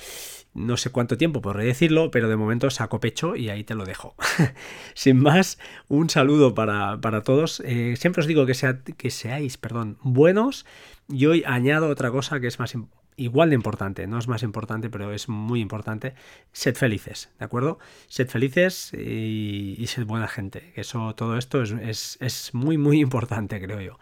No 0.52 0.76
sé 0.76 0.90
cuánto 0.90 1.16
tiempo 1.16 1.40
podré 1.40 1.64
decirlo, 1.64 2.10
pero 2.10 2.28
de 2.28 2.36
momento 2.36 2.70
saco 2.70 2.98
pecho 2.98 3.36
y 3.36 3.50
ahí 3.50 3.62
te 3.62 3.74
lo 3.74 3.84
dejo. 3.84 4.14
Sin 4.94 5.20
más, 5.20 5.58
un 5.88 6.10
saludo 6.10 6.54
para, 6.54 7.22
todos. 7.22 7.62
Eh, 7.64 7.94
siempre 7.96 8.20
os 8.20 8.26
digo 8.26 8.46
que, 8.46 8.54
sea, 8.54 8.80
que 8.82 9.10
seáis 9.10 9.56
perdón, 9.56 9.98
buenos 10.02 10.66
y 11.08 11.26
hoy 11.26 11.44
añado 11.46 11.88
otra 11.88 12.10
cosa 12.10 12.40
que 12.40 12.48
es 12.48 12.58
más 12.58 12.74
igual 13.20 13.50
de 13.50 13.54
importante, 13.54 14.06
no 14.06 14.18
es 14.18 14.28
más 14.28 14.42
importante, 14.42 14.88
pero 14.88 15.12
es 15.12 15.28
muy 15.28 15.60
importante. 15.60 16.14
Sed 16.52 16.74
felices, 16.74 17.30
¿de 17.38 17.44
acuerdo? 17.44 17.78
Sed 18.08 18.28
felices 18.28 18.92
y, 18.94 19.84
sed 19.86 20.06
buena 20.06 20.26
gente. 20.26 20.72
Eso, 20.74 21.14
todo 21.14 21.36
esto 21.36 21.62
es, 21.62 22.16
es, 22.20 22.54
muy, 22.54 22.78
muy 22.78 23.00
importante, 23.00 23.60
creo 23.60 23.80
yo. 23.80 23.98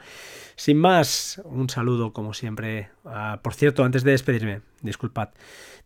Sin 0.54 0.78
más, 0.78 1.42
un 1.44 1.68
saludo 1.68 2.12
como 2.12 2.32
siempre. 2.32 2.90
Ah, 3.04 3.40
por 3.42 3.54
cierto, 3.54 3.84
antes 3.84 4.04
de 4.04 4.12
despedirme, 4.12 4.61
disculpad. 4.82 5.30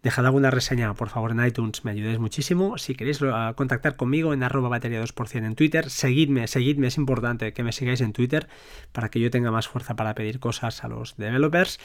Dejad 0.02 0.26
alguna 0.26 0.50
reseña, 0.50 0.92
por 0.94 1.08
favor, 1.08 1.30
en 1.30 1.44
iTunes, 1.44 1.84
me 1.84 1.92
ayudáis 1.92 2.18
muchísimo. 2.18 2.76
Si 2.78 2.94
queréis 2.94 3.20
contactar 3.54 3.96
conmigo 3.96 4.32
en 4.32 4.42
arroba 4.42 4.68
batería 4.68 5.02
2% 5.02 5.46
en 5.46 5.54
Twitter, 5.54 5.90
seguidme, 5.90 6.48
seguidme, 6.48 6.88
es 6.88 6.96
importante 6.96 7.52
que 7.52 7.62
me 7.62 7.72
sigáis 7.72 8.00
en 8.00 8.12
Twitter 8.12 8.48
para 8.90 9.10
que 9.10 9.20
yo 9.20 9.30
tenga 9.30 9.50
más 9.50 9.68
fuerza 9.68 9.94
para 9.94 10.14
pedir 10.14 10.40
cosas 10.40 10.82
a 10.82 10.88
los 10.88 11.16
developers. 11.16 11.78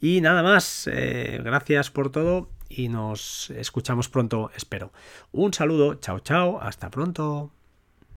Y 0.00 0.20
nada 0.20 0.42
más, 0.42 0.88
eh, 0.92 1.40
gracias 1.44 1.90
por 1.90 2.10
todo 2.10 2.48
y 2.68 2.88
nos 2.88 3.50
escuchamos 3.50 4.08
pronto, 4.08 4.50
espero. 4.56 4.92
Un 5.32 5.52
saludo, 5.54 5.94
chao, 5.94 6.20
chao, 6.20 6.60
hasta 6.60 6.90
pronto. 6.90 7.52